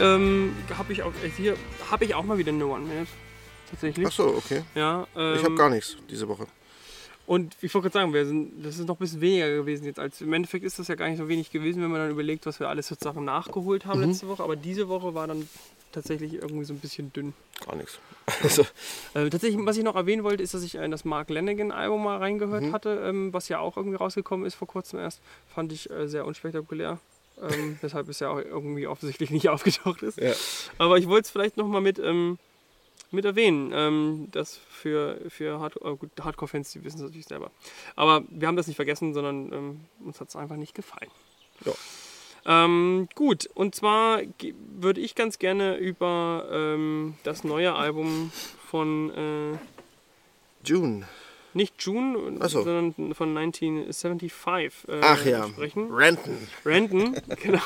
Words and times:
ähm, 0.00 0.56
habe 0.76 0.92
ich, 0.92 1.02
auch, 1.02 1.12
äh, 1.24 1.28
hier 1.36 1.56
hab 1.90 2.02
ich 2.02 2.14
auch 2.14 2.24
mal 2.24 2.38
wieder 2.38 2.52
eine 2.52 2.66
One-Minute. 2.66 3.06
Tatsächlich. 3.70 4.06
Ach 4.06 4.12
so, 4.12 4.34
okay. 4.36 4.62
Ja, 4.74 5.06
ähm, 5.16 5.36
Ich 5.36 5.44
habe 5.44 5.54
gar 5.54 5.70
nichts 5.70 5.96
diese 6.10 6.26
Woche. 6.28 6.46
Und 7.26 7.54
ich 7.60 7.72
wollte 7.72 7.88
gerade 7.90 8.02
sagen, 8.02 8.12
wir 8.12 8.26
sind, 8.26 8.64
das 8.64 8.78
ist 8.80 8.88
noch 8.88 8.96
ein 8.96 8.98
bisschen 8.98 9.20
weniger 9.20 9.48
gewesen 9.54 9.84
jetzt. 9.84 10.00
Als, 10.00 10.20
Im 10.20 10.32
Endeffekt 10.32 10.64
ist 10.64 10.80
das 10.80 10.88
ja 10.88 10.96
gar 10.96 11.08
nicht 11.08 11.18
so 11.18 11.28
wenig 11.28 11.52
gewesen, 11.52 11.80
wenn 11.80 11.90
man 11.90 12.00
dann 12.00 12.10
überlegt, 12.10 12.44
was 12.46 12.58
wir 12.58 12.68
alles 12.68 12.88
sozusagen 12.88 13.24
nachgeholt 13.24 13.86
haben 13.86 14.00
letzte 14.00 14.26
Woche. 14.26 14.42
Aber 14.42 14.56
diese 14.56 14.88
Woche 14.88 15.14
war 15.14 15.28
dann 15.28 15.48
tatsächlich 15.92 16.34
irgendwie 16.34 16.64
so 16.64 16.74
ein 16.74 16.80
bisschen 16.80 17.12
dünn. 17.12 17.32
Gar 17.64 17.76
nichts. 17.76 17.98
Also, 18.42 18.62
Äh, 19.14 19.28
tatsächlich, 19.30 19.64
was 19.64 19.76
ich 19.76 19.84
noch 19.84 19.94
erwähnen 19.96 20.24
wollte, 20.24 20.42
ist, 20.42 20.54
dass 20.54 20.62
ich 20.64 20.76
äh, 20.76 20.88
das 20.88 21.04
Mark 21.04 21.30
Lanigan-Album 21.30 22.02
mal 22.02 22.18
reingehört 22.18 22.72
hatte, 22.72 23.00
ähm, 23.04 23.32
was 23.32 23.48
ja 23.48 23.58
auch 23.60 23.76
irgendwie 23.76 23.96
rausgekommen 23.96 24.44
ist 24.46 24.54
vor 24.56 24.66
kurzem 24.68 24.98
erst. 24.98 25.20
Fand 25.54 25.72
ich 25.72 25.88
äh, 25.90 26.08
sehr 26.08 26.26
unspektakulär. 26.26 26.98
Ähm, 27.42 27.78
weshalb 27.80 28.08
es 28.08 28.20
ja 28.20 28.30
auch 28.30 28.38
irgendwie 28.38 28.86
offensichtlich 28.86 29.30
nicht 29.30 29.48
aufgetaucht 29.50 30.02
ist. 30.02 30.18
ja. 30.18 30.32
Aber 30.78 30.98
ich 30.98 31.08
wollte 31.08 31.26
es 31.26 31.30
vielleicht 31.30 31.56
noch 31.56 31.66
mal 31.66 31.80
mit, 31.80 31.98
ähm, 31.98 32.38
mit 33.10 33.24
erwähnen. 33.24 33.72
Ähm, 33.74 34.28
das 34.30 34.58
für, 34.68 35.18
für 35.28 35.60
Hard 35.60 35.74
gut, 35.74 36.10
Hardcore-Fans, 36.20 36.72
die 36.72 36.84
wissen 36.84 36.98
es 36.98 37.04
natürlich 37.04 37.26
selber. 37.26 37.50
Aber 37.96 38.22
wir 38.28 38.48
haben 38.48 38.56
das 38.56 38.66
nicht 38.66 38.76
vergessen, 38.76 39.14
sondern 39.14 39.52
ähm, 39.52 39.80
uns 40.04 40.20
hat 40.20 40.28
es 40.28 40.36
einfach 40.36 40.56
nicht 40.56 40.74
gefallen. 40.74 41.10
Ja. 41.64 41.72
Ähm, 42.46 43.08
gut, 43.14 43.48
und 43.54 43.74
zwar 43.74 44.22
würde 44.78 45.00
ich 45.00 45.14
ganz 45.14 45.38
gerne 45.38 45.76
über 45.76 46.48
ähm, 46.50 47.14
das 47.22 47.44
neue 47.44 47.74
Album 47.74 48.32
von 48.66 49.10
äh, 49.10 49.58
June. 50.64 51.06
Nicht 51.54 51.82
June, 51.82 52.38
so. 52.48 52.62
sondern 52.62 53.14
von 53.14 53.36
1975 53.36 54.88
äh, 54.88 55.00
Ach 55.02 55.24
ja. 55.24 55.48
sprechen. 55.48 55.92
Renton. 55.92 56.48
Random, 56.64 57.16
genau. 57.42 57.62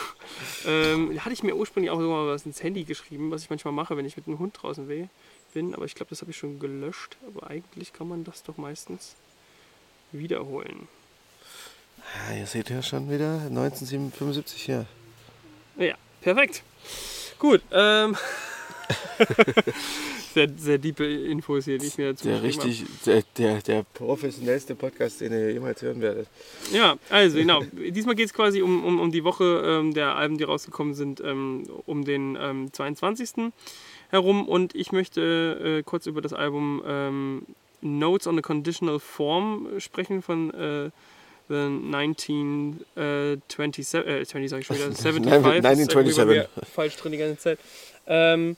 Ähm, 0.66 1.22
hatte 1.24 1.32
ich 1.32 1.42
mir 1.42 1.54
ursprünglich 1.54 1.90
auch 1.90 2.00
sogar 2.00 2.26
was 2.26 2.46
ins 2.46 2.62
Handy 2.62 2.84
geschrieben, 2.84 3.30
was 3.30 3.42
ich 3.42 3.50
manchmal 3.50 3.74
mache, 3.74 3.96
wenn 3.96 4.06
ich 4.06 4.16
mit 4.16 4.26
einem 4.26 4.38
Hund 4.38 4.56
draußen 4.60 4.88
weh 4.88 5.06
bin. 5.52 5.74
Aber 5.74 5.84
ich 5.84 5.94
glaube, 5.94 6.10
das 6.10 6.20
habe 6.20 6.30
ich 6.30 6.36
schon 6.36 6.58
gelöscht. 6.58 7.16
Aber 7.26 7.48
eigentlich 7.48 7.92
kann 7.92 8.08
man 8.08 8.24
das 8.24 8.42
doch 8.42 8.56
meistens 8.56 9.14
wiederholen. 10.12 10.88
Ja, 12.28 12.36
ihr 12.36 12.46
seht 12.46 12.70
ja 12.70 12.82
schon 12.82 13.10
wieder 13.10 13.40
1975 13.48 14.62
hier. 14.62 14.86
Ja, 15.76 15.94
perfekt. 16.20 16.62
Gut. 17.38 17.62
Ähm, 17.72 18.16
sehr, 20.34 20.48
sehr 20.56 20.78
diepe 20.78 21.04
Infos 21.04 21.64
hier, 21.64 21.78
die 21.78 21.86
ich 21.86 21.96
mir 21.96 22.12
dazu 22.12 22.26
Der 22.28 22.40
geschrieben 22.40 22.58
habe. 22.58 22.68
richtig, 22.68 22.86
der, 23.06 23.22
der, 23.38 23.62
der 23.62 23.84
professionellste 23.94 24.74
Podcast, 24.74 25.20
den 25.20 25.32
ihr 25.32 25.52
jemals 25.52 25.80
hören 25.80 26.00
werdet. 26.00 26.26
Ja, 26.72 26.96
also 27.08 27.38
genau. 27.38 27.62
Diesmal 27.72 28.16
geht 28.16 28.26
es 28.26 28.34
quasi 28.34 28.60
um, 28.60 28.84
um, 28.84 29.00
um 29.00 29.10
die 29.12 29.24
Woche 29.24 29.62
ähm, 29.64 29.94
der 29.94 30.16
Alben, 30.16 30.36
die 30.36 30.44
rausgekommen 30.44 30.94
sind, 30.94 31.20
ähm, 31.20 31.64
um 31.86 32.04
den 32.04 32.36
ähm, 32.40 32.72
22. 32.72 33.52
herum. 34.10 34.48
Und 34.48 34.74
ich 34.74 34.90
möchte 34.92 35.78
äh, 35.78 35.82
kurz 35.84 36.06
über 36.06 36.20
das 36.20 36.32
Album 36.32 36.82
ähm, 36.86 37.46
Notes 37.80 38.26
on 38.26 38.36
a 38.38 38.42
Conditional 38.42 38.98
Form 38.98 39.68
sprechen 39.78 40.20
von 40.22 40.50
äh, 40.52 40.90
The 41.46 41.56
1927, 41.56 43.94
äh, 44.06 44.24
20 44.24 44.50
sag 44.50 44.60
ich 44.60 44.66
schon 44.66 44.76
wieder, 44.76 44.86
75. 44.86 44.86
Das 44.86 44.98
ist 44.98 45.04
irgendwie 45.04 45.28
bei 45.28 45.56
1927. 45.56 46.26
mir 46.26 46.48
Falsch 46.64 46.96
drin 46.96 47.12
die 47.12 47.18
ganze 47.18 47.36
Zeit. 47.38 47.58
Ähm, 48.06 48.56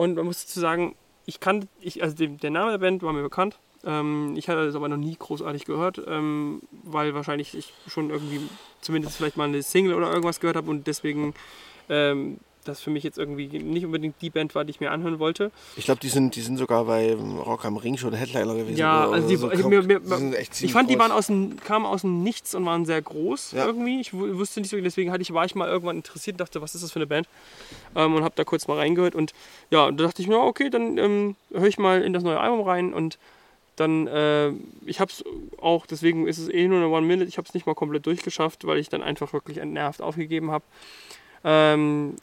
und 0.00 0.14
man 0.14 0.24
muss 0.24 0.46
dazu 0.46 0.60
sagen, 0.60 0.94
ich 1.26 1.40
kann, 1.40 1.68
ich, 1.78 2.02
also 2.02 2.16
der 2.26 2.50
Name 2.50 2.70
der 2.70 2.78
Band 2.78 3.02
war 3.02 3.12
mir 3.12 3.22
bekannt. 3.22 3.58
Ähm, 3.84 4.32
ich 4.34 4.48
hatte 4.48 4.64
das 4.64 4.74
aber 4.74 4.88
noch 4.88 4.96
nie 4.96 5.14
großartig 5.14 5.66
gehört, 5.66 6.00
ähm, 6.06 6.62
weil 6.84 7.12
wahrscheinlich 7.12 7.54
ich 7.54 7.74
schon 7.86 8.08
irgendwie 8.08 8.40
zumindest 8.80 9.18
vielleicht 9.18 9.36
mal 9.36 9.46
eine 9.46 9.62
Single 9.62 9.92
oder 9.92 10.08
irgendwas 10.08 10.40
gehört 10.40 10.56
habe 10.56 10.70
und 10.70 10.86
deswegen 10.86 11.34
ähm, 11.90 12.38
das 12.64 12.80
für 12.80 12.90
mich 12.90 13.02
jetzt 13.04 13.16
irgendwie 13.18 13.46
nicht 13.58 13.84
unbedingt 13.86 14.16
die 14.20 14.30
Band 14.30 14.54
war, 14.54 14.64
die 14.64 14.70
ich 14.70 14.80
mir 14.80 14.90
anhören 14.90 15.18
wollte. 15.18 15.50
Ich 15.76 15.84
glaube, 15.86 16.00
die 16.00 16.08
sind, 16.08 16.36
die 16.36 16.40
sind 16.42 16.56
sogar 16.58 16.84
bei 16.84 17.14
Rock 17.14 17.64
am 17.64 17.76
Ring 17.76 17.96
schon 17.96 18.12
Headliner 18.12 18.54
gewesen. 18.54 18.76
Ja, 18.76 19.04
oder 19.06 19.14
also 19.14 19.28
die, 19.28 19.36
so. 19.36 19.48
also 19.48 19.68
mir, 19.68 19.82
mir, 19.82 20.00
Die 20.00 20.06
sind 20.08 20.34
echt 20.34 20.62
ich 20.62 20.72
fand, 20.72 20.90
die 20.90 20.94
groß. 20.94 21.00
waren 21.02 21.12
aus 21.12 21.26
dem, 21.28 21.56
kamen 21.60 21.86
aus 21.86 22.02
dem 22.02 22.22
Nichts 22.22 22.54
und 22.54 22.66
waren 22.66 22.84
sehr 22.84 23.00
groß 23.00 23.52
Ja. 23.52 23.66
irgendwie. 23.66 24.00
Ich 24.00 24.12
wu- 24.12 24.36
wusste 24.38 24.60
nicht 24.60 24.70
so, 24.70 24.80
deswegen 24.80 25.10
hatte 25.10 25.22
ich, 25.22 25.32
war 25.32 25.44
ich 25.44 25.54
mal 25.54 25.68
irgendwann 25.68 25.96
interessiert 25.96 26.34
und 26.34 26.40
dachte, 26.40 26.60
was 26.60 26.74
ist 26.74 26.84
das 26.84 26.92
für 26.92 26.98
eine 26.98 27.06
Band? 27.06 27.26
Ähm, 27.96 28.14
und 28.14 28.22
habe 28.24 28.34
da 28.36 28.44
kurz 28.44 28.68
mal 28.68 28.76
reingehört 28.76 29.14
und 29.14 29.32
ja, 29.70 29.90
da 29.90 30.04
dachte 30.04 30.20
ich 30.22 30.28
mir, 30.28 30.38
okay, 30.38 30.68
dann 30.70 30.98
ähm, 30.98 31.36
höre 31.52 31.66
ich 31.66 31.78
mal 31.78 32.02
in 32.02 32.12
das 32.12 32.22
neue 32.22 32.38
Album 32.40 32.60
rein 32.60 32.92
und 32.92 33.18
dann, 33.76 34.06
äh, 34.08 34.50
ich 34.84 35.00
habe 35.00 35.10
es 35.10 35.24
auch, 35.62 35.86
deswegen 35.86 36.26
ist 36.28 36.36
es 36.36 36.50
eh 36.50 36.68
nur 36.68 36.76
eine 36.76 36.88
One-Minute, 36.88 37.26
ich 37.26 37.38
habe 37.38 37.48
es 37.48 37.54
nicht 37.54 37.64
mal 37.66 37.74
komplett 37.74 38.04
durchgeschafft, 38.04 38.66
weil 38.66 38.78
ich 38.78 38.90
dann 38.90 39.02
einfach 39.02 39.32
wirklich 39.32 39.56
entnervt 39.56 40.02
aufgegeben 40.02 40.50
habe. 40.50 40.64
Ähm, 41.44 42.16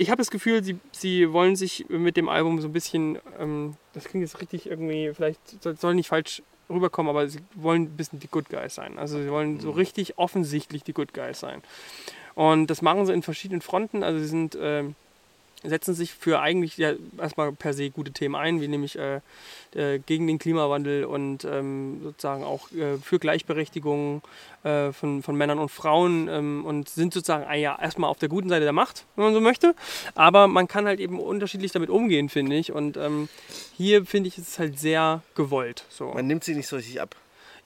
ich 0.00 0.08
habe 0.08 0.16
das 0.16 0.30
Gefühl, 0.30 0.64
sie, 0.64 0.78
sie 0.92 1.30
wollen 1.30 1.56
sich 1.56 1.84
mit 1.90 2.16
dem 2.16 2.30
Album 2.30 2.58
so 2.62 2.68
ein 2.68 2.72
bisschen, 2.72 3.18
ähm, 3.38 3.76
das 3.92 4.04
klingt 4.04 4.22
jetzt 4.22 4.40
richtig 4.40 4.64
irgendwie, 4.66 5.12
vielleicht 5.12 5.40
soll, 5.62 5.94
nicht 5.94 6.08
falsch 6.08 6.42
rüberkommen, 6.70 7.10
aber 7.10 7.28
sie 7.28 7.40
wollen 7.54 7.82
ein 7.82 7.96
bisschen 7.98 8.18
die 8.18 8.28
Good 8.28 8.48
Guys 8.48 8.76
sein. 8.76 8.96
Also 8.96 9.22
sie 9.22 9.30
wollen 9.30 9.60
so 9.60 9.72
richtig 9.72 10.16
offensichtlich 10.16 10.84
die 10.84 10.94
Good 10.94 11.12
Guys 11.12 11.40
sein. 11.40 11.60
Und 12.34 12.68
das 12.68 12.80
machen 12.80 13.04
sie 13.04 13.12
in 13.12 13.22
verschiedenen 13.22 13.60
Fronten. 13.60 14.02
Also 14.02 14.20
sie 14.20 14.28
sind, 14.28 14.56
ähm, 14.58 14.94
setzen 15.62 15.94
sich 15.94 16.12
für 16.14 16.40
eigentlich 16.40 16.76
ja, 16.78 16.92
erstmal 17.18 17.52
per 17.52 17.74
se 17.74 17.90
gute 17.90 18.12
Themen 18.12 18.34
ein, 18.34 18.60
wie 18.60 18.68
nämlich 18.68 18.98
äh, 18.98 19.20
äh, 19.74 19.98
gegen 19.98 20.26
den 20.26 20.38
Klimawandel 20.38 21.04
und 21.04 21.44
ähm, 21.44 22.00
sozusagen 22.02 22.44
auch 22.44 22.70
äh, 22.72 22.96
für 22.98 23.18
Gleichberechtigung 23.18 24.22
äh, 24.62 24.92
von, 24.92 25.22
von 25.22 25.36
Männern 25.36 25.58
und 25.58 25.68
Frauen 25.68 26.28
ähm, 26.28 26.64
und 26.64 26.88
sind 26.88 27.12
sozusagen 27.12 27.44
ah, 27.48 27.54
ja, 27.54 27.78
erstmal 27.80 28.10
auf 28.10 28.18
der 28.18 28.28
guten 28.28 28.48
Seite 28.48 28.64
der 28.64 28.72
Macht, 28.72 29.04
wenn 29.16 29.24
man 29.24 29.34
so 29.34 29.40
möchte. 29.40 29.74
Aber 30.14 30.48
man 30.48 30.66
kann 30.68 30.86
halt 30.86 31.00
eben 31.00 31.20
unterschiedlich 31.20 31.72
damit 31.72 31.90
umgehen, 31.90 32.28
finde 32.28 32.56
ich. 32.56 32.72
Und 32.72 32.96
ähm, 32.96 33.28
hier 33.76 34.06
finde 34.06 34.28
ich, 34.28 34.38
ist 34.38 34.48
es 34.48 34.58
halt 34.58 34.78
sehr 34.78 35.22
gewollt. 35.34 35.84
So. 35.88 36.12
Man 36.12 36.26
nimmt 36.26 36.44
sie 36.44 36.54
nicht 36.54 36.68
so 36.68 36.76
richtig 36.76 37.00
ab. 37.00 37.16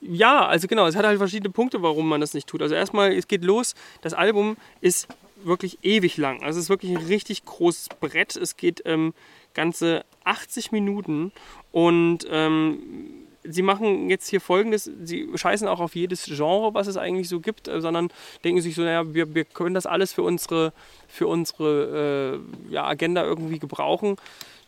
Ja, 0.00 0.46
also 0.46 0.68
genau, 0.68 0.86
es 0.86 0.96
hat 0.96 1.06
halt 1.06 1.16
verschiedene 1.16 1.50
Punkte, 1.50 1.80
warum 1.80 2.08
man 2.08 2.20
das 2.20 2.34
nicht 2.34 2.46
tut. 2.46 2.60
Also 2.60 2.74
erstmal, 2.74 3.12
es 3.12 3.26
geht 3.26 3.42
los, 3.42 3.74
das 4.02 4.12
Album 4.12 4.56
ist 4.82 5.08
wirklich 5.44 5.78
ewig 5.82 6.16
lang. 6.16 6.42
Also 6.42 6.58
es 6.58 6.66
ist 6.66 6.70
wirklich 6.70 6.92
ein 6.92 7.04
richtig 7.04 7.44
großes 7.44 7.88
Brett. 8.00 8.36
Es 8.36 8.56
geht 8.56 8.82
ähm, 8.84 9.14
ganze 9.54 10.04
80 10.24 10.72
Minuten 10.72 11.32
und 11.72 12.26
ähm, 12.30 13.24
sie 13.44 13.62
machen 13.62 14.08
jetzt 14.10 14.28
hier 14.28 14.40
folgendes, 14.40 14.90
sie 15.02 15.28
scheißen 15.34 15.68
auch 15.68 15.80
auf 15.80 15.94
jedes 15.94 16.24
Genre, 16.24 16.74
was 16.74 16.86
es 16.86 16.96
eigentlich 16.96 17.28
so 17.28 17.40
gibt, 17.40 17.68
äh, 17.68 17.80
sondern 17.80 18.08
denken 18.42 18.60
sich 18.60 18.74
so, 18.74 18.82
naja, 18.82 19.14
wir, 19.14 19.34
wir 19.34 19.44
können 19.44 19.74
das 19.74 19.86
alles 19.86 20.12
für 20.12 20.22
unsere, 20.22 20.72
für 21.06 21.28
unsere 21.28 22.40
äh, 22.70 22.72
ja, 22.72 22.84
Agenda 22.86 23.22
irgendwie 23.22 23.58
gebrauchen. 23.58 24.16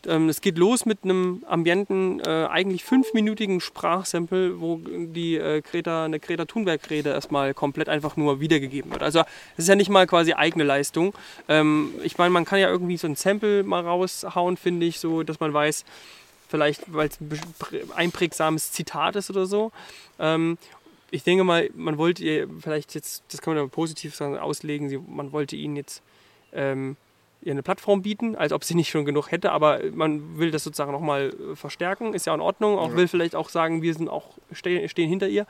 Ähm, 0.07 0.29
es 0.29 0.41
geht 0.41 0.57
los 0.57 0.85
mit 0.85 1.03
einem 1.03 1.43
ambienten, 1.47 2.19
äh, 2.21 2.47
eigentlich 2.49 2.83
fünfminütigen 2.83 3.59
Sprachsample, 3.59 4.59
wo 4.59 4.79
die 4.85 5.35
äh, 5.35 5.61
Greta, 5.61 6.05
eine 6.05 6.19
Greta 6.19 6.45
Thunberg-Rede 6.45 7.09
erstmal 7.09 7.53
komplett 7.53 7.89
einfach 7.89 8.15
nur 8.15 8.39
wiedergegeben 8.39 8.91
wird. 8.91 9.03
Also 9.03 9.19
das 9.19 9.65
ist 9.65 9.67
ja 9.67 9.75
nicht 9.75 9.89
mal 9.89 10.07
quasi 10.07 10.33
eigene 10.33 10.63
Leistung. 10.63 11.13
Ähm, 11.49 11.93
ich 12.03 12.17
meine, 12.17 12.31
man 12.31 12.45
kann 12.45 12.59
ja 12.59 12.69
irgendwie 12.69 12.97
so 12.97 13.07
ein 13.07 13.15
Sample 13.15 13.63
mal 13.63 13.81
raushauen, 13.81 14.57
finde 14.57 14.85
ich, 14.85 14.99
so, 14.99 15.23
dass 15.23 15.39
man 15.39 15.53
weiß, 15.53 15.83
vielleicht 16.47 16.93
weil 16.93 17.09
es 17.09 17.19
ein 17.19 17.91
einprägsames 17.95 18.71
Zitat 18.71 19.15
ist 19.17 19.29
oder 19.29 19.45
so. 19.45 19.71
Ähm, 20.19 20.57
ich 21.11 21.23
denke 21.23 21.43
mal, 21.43 21.69
man 21.75 21.97
wollte 21.97 22.23
ihr 22.23 22.49
vielleicht 22.61 22.95
jetzt, 22.95 23.23
das 23.29 23.41
kann 23.41 23.53
man 23.53 23.63
aber 23.63 23.69
positiv 23.69 24.19
auslegen, 24.19 25.05
man 25.07 25.31
wollte 25.31 25.55
ihnen 25.55 25.75
jetzt 25.75 26.01
ihr 27.41 27.51
eine 27.51 27.63
Plattform 27.63 28.01
bieten, 28.01 28.35
als 28.35 28.51
ob 28.51 28.63
sie 28.63 28.75
nicht 28.75 28.89
schon 28.89 29.05
genug 29.05 29.31
hätte, 29.31 29.51
aber 29.51 29.79
man 29.93 30.37
will 30.37 30.51
das 30.51 30.63
sozusagen 30.63 30.91
nochmal 30.91 31.33
verstärken, 31.53 32.13
ist 32.13 32.25
ja 32.25 32.33
in 32.33 32.41
Ordnung, 32.41 32.77
auch 32.77 32.95
will 32.95 33.07
vielleicht 33.07 33.35
auch 33.35 33.49
sagen, 33.49 33.81
wir 33.81 33.93
sind 33.93 34.09
auch 34.09 34.37
ste 34.51 34.87
stehen 34.89 35.09
hinter 35.09 35.27
ihr, 35.27 35.45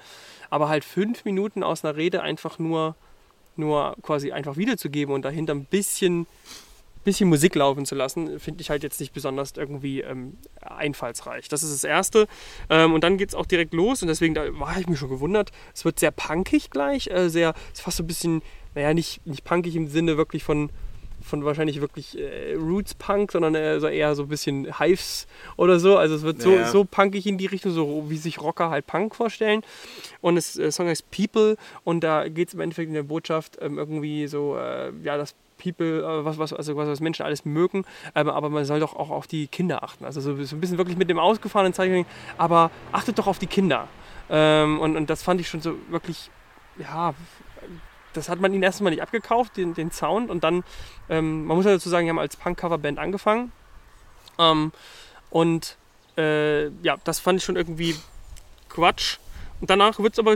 aber 0.49 0.69
halt 0.69 0.83
fünf 0.83 1.25
Minuten 1.25 1.63
aus 1.63 1.83
einer 1.83 1.95
Rede 1.95 2.21
einfach 2.21 2.59
nur, 2.59 2.95
nur 3.55 3.95
quasi 4.01 4.31
einfach 4.31 4.57
wiederzugeben 4.57 5.13
und 5.13 5.23
dahinter 5.23 5.55
ein 5.55 5.65
bisschen, 5.65 6.27
bisschen 7.03 7.29
Musik 7.29 7.55
laufen 7.55 7.85
zu 7.85 7.95
lassen, 7.95 8.39
finde 8.39 8.61
ich 8.61 8.69
halt 8.69 8.83
jetzt 8.83 8.99
nicht 8.99 9.13
besonders 9.13 9.53
irgendwie 9.55 10.01
ähm, 10.01 10.37
einfallsreich. 10.61 11.47
Das 11.47 11.63
ist 11.63 11.71
das 11.71 11.83
Erste. 11.85 12.27
Ähm, 12.69 12.93
und 12.93 13.01
dann 13.03 13.17
geht 13.17 13.29
es 13.29 13.35
auch 13.35 13.45
direkt 13.45 13.73
los 13.73 14.01
und 14.01 14.09
deswegen 14.09 14.33
da 14.33 14.59
war 14.59 14.77
ich 14.77 14.87
mir 14.87 14.97
schon 14.97 15.09
gewundert. 15.09 15.51
Es 15.73 15.85
wird 15.85 15.99
sehr 15.99 16.11
punkig 16.11 16.69
gleich, 16.69 17.07
äh, 17.07 17.29
sehr, 17.29 17.53
ist 17.71 17.81
fast 17.81 17.97
so 17.97 18.03
ein 18.03 18.07
bisschen, 18.07 18.41
naja, 18.75 18.93
nicht, 18.93 19.25
nicht 19.25 19.45
punkig 19.45 19.75
im 19.77 19.87
Sinne 19.87 20.17
wirklich 20.17 20.43
von, 20.43 20.69
von 21.27 21.45
wahrscheinlich 21.45 21.81
wirklich 21.81 22.17
äh, 22.17 22.55
Roots 22.55 22.95
Punk, 22.95 23.31
sondern 23.31 23.53
eher 23.55 23.79
so, 23.79 23.87
eher 23.87 24.15
so 24.15 24.23
ein 24.23 24.29
bisschen 24.29 24.79
Hives 24.79 25.27
oder 25.57 25.79
so. 25.79 25.97
Also 25.97 26.15
es 26.15 26.23
wird 26.23 26.41
so, 26.41 26.51
Ja. 26.51 26.65
so 26.67 26.83
punkig 26.85 27.27
in 27.27 27.37
die 27.37 27.45
Richtung, 27.45 27.71
so 27.71 28.05
wie 28.09 28.17
sich 28.17 28.41
Rocker 28.41 28.69
halt 28.69 28.87
Punk 28.87 29.15
vorstellen. 29.15 29.61
Und 30.21 30.35
das 30.35 30.57
äh, 30.57 30.71
Song 30.71 30.87
heißt 30.87 31.09
People 31.11 31.57
und 31.83 32.03
da 32.03 32.27
geht 32.27 32.47
es 32.49 32.53
im 32.53 32.59
Endeffekt 32.61 32.87
in 32.87 32.93
der 32.95 33.03
Botschaft 33.03 33.57
ähm, 33.61 33.77
irgendwie 33.77 34.27
so, 34.27 34.57
äh, 34.57 34.91
ja, 35.03 35.17
dass 35.17 35.35
People, 35.61 36.01
äh, 36.03 36.25
was, 36.25 36.37
was, 36.37 36.53
also 36.53 36.75
was, 36.75 36.87
was 36.87 36.99
Menschen 36.99 37.25
alles 37.25 37.43
mögen, 37.43 37.83
ähm, 38.15 38.29
aber 38.29 38.49
man 38.49 38.63
soll 38.65 38.79
doch 38.79 38.95
auch 38.95 39.09
auf 39.09 39.25
die 39.27 39.47
Kinder 39.47 39.83
achten. 39.83 40.05
Also 40.05 40.21
so, 40.21 40.35
so 40.43 40.55
ein 40.55 40.59
bisschen 40.61 40.77
wirklich 40.77 40.97
mit 40.97 41.09
dem 41.09 41.17
ausgefahrenen 41.19 41.73
Zeichen, 41.73 42.05
aber 42.37 42.69
achtet 42.91 43.17
doch 43.17 43.27
auf 43.27 43.39
die 43.39 43.47
Kinder. 43.47 43.87
Ähm, 44.29 44.79
und, 44.79 44.95
und 44.95 45.09
das 45.09 45.23
fand 45.23 45.41
ich 45.41 45.47
schon 45.49 45.61
so 45.61 45.73
wirklich 45.89 46.29
ja, 46.79 47.15
das 48.17 48.29
hat 48.29 48.39
man 48.39 48.53
ihnen 48.53 48.63
erstmal 48.63 48.91
nicht 48.91 49.01
abgekauft, 49.01 49.57
den, 49.57 49.73
den 49.73 49.91
Sound. 49.91 50.29
Und 50.29 50.43
dann, 50.43 50.63
ähm, 51.09 51.45
man 51.45 51.57
muss 51.57 51.65
ja 51.65 51.71
dazu 51.71 51.89
sagen, 51.89 52.05
die 52.05 52.09
haben 52.09 52.19
als 52.19 52.35
Punk-Cover-Band 52.35 52.99
angefangen. 52.99 53.51
Ähm, 54.39 54.71
und 55.29 55.77
äh, 56.17 56.67
ja, 56.83 56.97
das 57.03 57.19
fand 57.19 57.39
ich 57.39 57.45
schon 57.45 57.55
irgendwie 57.55 57.95
Quatsch. 58.69 59.17
Und 59.61 59.69
danach 59.69 59.99
wird 59.99 60.13
es 60.13 60.19
aber 60.19 60.35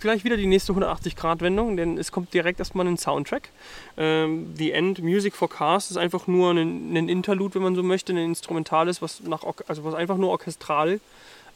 gleich 0.00 0.24
wieder 0.24 0.36
die 0.36 0.46
nächste 0.46 0.72
180-Grad-Wendung, 0.72 1.76
denn 1.76 1.98
es 1.98 2.12
kommt 2.12 2.32
direkt 2.32 2.58
erstmal 2.58 2.86
ein 2.86 2.96
Soundtrack. 2.96 3.50
Ähm, 3.96 4.54
The 4.56 4.72
End 4.72 5.02
Music 5.02 5.34
for 5.34 5.48
Cars 5.48 5.90
ist 5.90 5.96
einfach 5.96 6.26
nur 6.26 6.52
ein, 6.52 6.96
ein, 6.96 7.08
Interlude, 7.08 7.56
wenn 7.56 7.62
man 7.62 7.74
so 7.74 7.82
möchte, 7.82 8.12
ein 8.12 8.18
instrumentales, 8.18 9.02
was, 9.02 9.20
nach, 9.20 9.42
also 9.66 9.84
was 9.84 9.94
einfach 9.94 10.16
nur 10.16 10.30
orchestral 10.30 11.00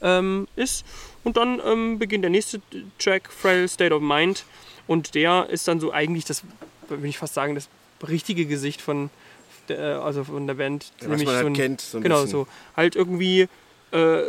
ähm, 0.03 0.49
ist. 0.57 0.85
Und 1.25 1.37
dann 1.37 1.61
ähm, 1.65 1.99
beginnt 1.99 2.25
der 2.25 2.31
nächste 2.31 2.61
Track, 2.99 3.31
Frail 3.31 3.69
State 3.69 3.95
of 3.95 4.03
Mind. 4.03 4.45
Und 4.87 5.15
der 5.15 5.49
ist 5.51 5.69
dann 5.69 5.81
so 5.81 5.93
eigentlich 5.93 6.25
das, 6.25 6.43
würde 6.89 7.07
ich 7.07 7.19
fast 7.19 7.35
sagen, 7.35 7.55
das 7.55 7.69
richtige 8.09 8.47
Gesicht 8.47 8.81
von 8.81 9.11
der, 9.69 10.03
also 10.03 10.25
von 10.25 10.47
der 10.47 10.55
Band. 10.55 10.93
Ja, 11.01 11.11
was 11.11 11.23
man 11.23 11.35
halt 11.35 11.41
so 11.41 11.47
ein, 11.47 11.55
kennt. 11.55 11.81
So 11.81 11.99
ein 11.99 12.03
genau, 12.03 12.23
bisschen. 12.23 12.31
so. 12.31 12.47
Halt 12.77 12.97
irgendwie 12.97 13.49
äh, 13.93 14.23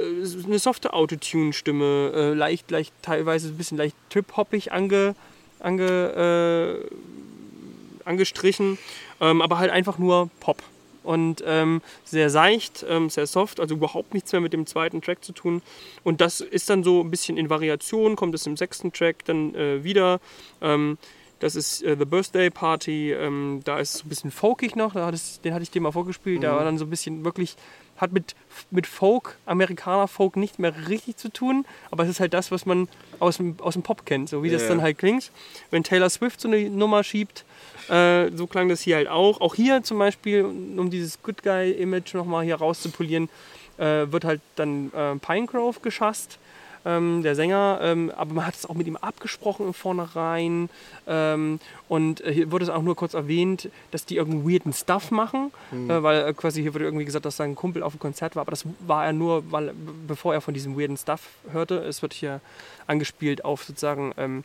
eine 0.46 0.60
softe 0.60 0.94
Autotune-Stimme, 0.94 2.12
äh, 2.14 2.34
leicht, 2.34 2.70
leicht, 2.70 2.94
teilweise 3.02 3.48
ein 3.48 3.58
bisschen 3.58 3.78
leicht 3.78 3.96
trip-hoppig 4.10 4.72
ange, 4.72 5.16
ange, 5.60 6.84
äh, 6.84 8.08
angestrichen, 8.08 8.78
ähm, 9.22 9.42
aber 9.42 9.58
halt 9.58 9.72
einfach 9.72 9.98
nur 9.98 10.30
Pop. 10.40 10.62
Und 11.04 11.44
ähm, 11.46 11.82
sehr 12.06 12.30
seicht, 12.30 12.86
ähm, 12.88 13.10
sehr 13.10 13.28
soft, 13.28 13.60
also 13.60 13.76
überhaupt 13.76 14.14
nichts 14.14 14.32
mehr 14.32 14.42
mit 14.42 14.54
dem 14.54 14.66
zweiten 14.66 15.02
Track 15.02 15.24
zu 15.24 15.34
tun. 15.34 15.62
Und 16.04 16.22
das 16.22 16.42
ist 16.42 16.70
dann 16.70 16.84
so 16.84 17.02
ein 17.02 17.12
bisschen 17.12 17.38
in 17.38 17.50
Variation, 17.50 18.16
kommt 18.16 18.34
es 18.36 18.46
im 18.48 18.58
sechsten 18.58 18.94
Track 18.94 19.26
dann 19.26 19.54
äh, 19.56 19.84
wieder. 19.84 20.20
Ähm, 20.62 20.98
das 21.44 21.58
ist 21.58 21.84
äh, 21.84 21.98
The 22.00 22.06
Birthday 22.06 22.50
Party. 22.50 23.12
Ähm, 23.12 23.60
da 23.66 23.78
ist 23.80 23.96
es 23.96 23.98
so 24.00 24.06
ein 24.06 24.10
bisschen 24.10 24.32
folkig 24.32 24.78
noch. 24.78 24.94
Da 24.94 25.08
hat 25.08 25.14
es, 25.14 25.42
den 25.42 25.54
hatte 25.54 25.64
ich 25.64 25.72
dir 25.72 25.82
mal 25.82 25.92
vorgespielt. 25.92 26.38
Mhm. 26.38 26.44
Da 26.44 26.56
war 26.56 26.64
dann 26.64 26.78
so 26.78 26.86
ein 26.86 26.90
bisschen 26.90 27.26
wirklich, 27.26 27.58
hat 28.04 28.12
mit, 28.14 28.36
mit 28.70 28.86
Folk, 28.86 29.38
Amerikaner-Folk 29.46 30.36
nicht 30.38 30.60
mehr 30.60 30.88
richtig 30.88 31.18
zu 31.18 31.30
tun. 31.30 31.66
Aber 31.90 32.04
es 32.04 32.10
ist 32.10 32.20
halt 32.20 32.34
das, 32.34 32.52
was 32.52 32.66
man 32.66 32.88
aus 33.20 33.38
dem, 33.38 33.56
aus 33.60 33.74
dem 33.74 33.82
Pop 33.84 34.06
kennt. 34.06 34.30
So 34.30 34.44
wie 34.44 34.50
das 34.50 34.64
Ja. 34.64 34.68
dann 34.70 34.82
halt 34.82 34.98
klingt. 35.00 35.32
Wenn 35.72 35.84
Taylor 35.84 36.10
Swift 36.10 36.40
so 36.42 36.48
eine 36.48 36.70
Nummer 36.70 37.04
schiebt, 37.04 37.46
äh, 37.90 38.30
so 38.36 38.46
klang 38.48 38.70
das 38.70 38.82
hier 38.82 38.98
halt 38.98 39.08
auch. 39.08 39.42
Auch 39.42 39.56
hier 39.56 39.84
zum 39.84 39.98
Beispiel, 39.98 40.44
um 40.46 40.90
dieses 40.90 41.22
Good 41.24 41.42
Guy-Image 41.44 42.14
nochmal 42.14 42.44
hier 42.46 42.56
rauszupolieren, 42.56 43.30
äh, 43.78 44.12
wird 44.12 44.26
halt 44.26 44.42
dann 44.56 44.92
äh, 44.94 45.16
Pinegrove 45.16 45.80
geschasst 45.82 46.38
ähm, 46.86 47.24
der 47.24 47.36
Sänger, 47.36 47.80
ähm, 47.82 48.12
aber 48.16 48.34
man 48.34 48.46
hat 48.46 48.56
es 48.56 48.66
auch 48.66 48.74
mit 48.76 48.88
ihm 48.88 48.98
abgesprochen 48.98 49.68
im 49.68 49.74
Vornherein. 49.74 50.70
Ähm, 51.08 51.60
und 51.88 52.22
äh, 52.22 52.34
hier 52.34 52.52
wurde 52.52 52.64
es 52.66 52.70
auch 52.70 52.82
nur 52.82 52.96
kurz 52.96 53.14
erwähnt, 53.14 53.70
dass 53.92 54.06
die 54.06 54.18
irgendwie 54.18 54.54
weirden 54.54 54.74
Stuff 54.74 55.12
machen, 55.12 55.52
äh, 55.72 56.04
weil 56.04 56.28
äh, 56.28 56.34
quasi 56.34 56.62
hier 56.62 56.74
wurde 56.74 56.86
irgendwie 56.86 57.06
gesagt, 57.06 57.26
dass 57.26 57.38
sein 57.38 57.56
Kumpel 57.56 57.84
auf 57.84 57.94
dem 57.94 58.00
Konzert 58.00 58.36
war, 58.36 58.42
aber 58.42 58.52
das 58.52 58.66
war 58.86 59.06
er 59.06 59.14
nur, 59.14 59.52
weil, 59.52 59.68
b- 59.68 59.92
bevor 60.08 60.34
er 60.34 60.42
von 60.42 60.54
diesem 60.54 60.78
weirden 60.78 60.98
Stuff 60.98 61.22
hörte. 61.52 61.78
Es 61.80 62.02
wird 62.02 62.14
hier 62.14 62.42
angespielt 62.88 63.46
auf 63.46 63.64
sozusagen 63.64 64.14
ähm, 64.18 64.44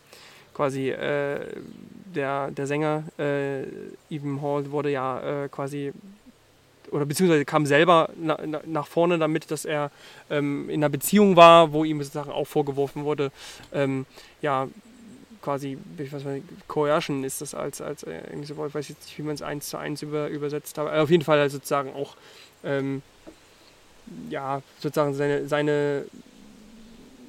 quasi 0.54 0.90
äh, 0.90 1.40
der, 2.14 2.50
der 2.50 2.66
Sänger 2.66 3.04
äh, 3.18 3.62
Eben 4.10 4.42
Hall 4.42 4.70
wurde 4.70 4.90
ja 4.90 5.44
äh, 5.44 5.48
quasi 5.48 5.92
oder 6.90 7.06
beziehungsweise 7.06 7.44
kam 7.44 7.66
selber 7.66 8.10
na, 8.16 8.38
na, 8.44 8.60
nach 8.66 8.86
vorne 8.86 9.18
damit, 9.18 9.50
dass 9.50 9.64
er 9.64 9.90
ähm, 10.30 10.68
in 10.68 10.76
einer 10.76 10.88
Beziehung 10.88 11.36
war, 11.36 11.72
wo 11.72 11.84
ihm 11.84 12.02
sozusagen 12.02 12.30
auch 12.30 12.46
vorgeworfen 12.46 13.04
wurde, 13.04 13.30
ähm, 13.72 14.06
ja, 14.42 14.68
quasi, 15.42 15.78
ich 15.98 16.12
weiß 16.12 16.24
nicht, 16.24 16.46
Coercion 16.66 17.24
ist 17.24 17.40
das 17.40 17.54
als, 17.54 17.80
als 17.80 18.02
äh, 18.02 18.20
irgendwie 18.28 18.46
so, 18.46 18.66
ich 18.66 18.74
weiß 18.74 18.88
jetzt 18.88 19.04
nicht, 19.04 19.18
wie 19.18 19.22
man 19.22 19.34
es 19.34 19.42
eins 19.42 19.68
zu 19.68 19.76
eins 19.76 20.02
über, 20.02 20.28
übersetzt 20.28 20.78
aber 20.78 21.00
auf 21.00 21.10
jeden 21.10 21.24
Fall 21.24 21.38
halt 21.38 21.52
sozusagen 21.52 21.92
auch, 21.94 22.16
ähm, 22.64 23.02
ja, 24.30 24.62
sozusagen 24.80 25.14
seine, 25.14 25.46
seine 25.48 26.06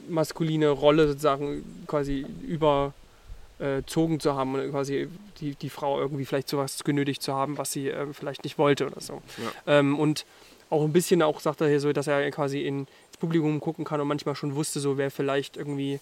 maskuline 0.08 0.70
Rolle 0.70 1.08
sozusagen 1.08 1.64
quasi 1.88 2.26
überzogen 2.48 4.20
zu 4.20 4.36
haben 4.36 4.56
und 4.56 4.72
quasi 4.72 5.08
die, 5.40 5.56
die 5.56 5.70
Frau 5.70 6.00
irgendwie 6.00 6.26
vielleicht 6.26 6.48
zu 6.48 6.58
was 6.58 6.84
genötigt 6.84 7.22
zu 7.22 7.34
haben, 7.34 7.58
was 7.58 7.72
sie 7.72 7.88
ähm, 7.88 8.14
vielleicht 8.14 8.44
nicht 8.44 8.58
wollte 8.58 8.88
oder 8.88 9.02
so. 9.02 9.22
Ähm, 9.68 9.98
und 9.98 10.26
auch 10.70 10.84
ein 10.84 10.94
bisschen 10.94 11.22
auch 11.22 11.40
sagt 11.40 11.62
er 11.62 11.68
hier 11.68 11.80
so, 11.80 11.92
dass 11.94 12.08
er 12.08 12.30
quasi 12.32 12.62
in, 12.62 12.80
ins 12.80 13.18
Publikum 13.20 13.60
gucken 13.60 13.86
kann 13.86 14.00
und 14.02 14.08
manchmal 14.08 14.36
schon 14.36 14.56
wusste, 14.56 14.80
so 14.80 14.98
wer 14.98 15.12
vielleicht 15.12 15.58
irgendwie 15.58 16.00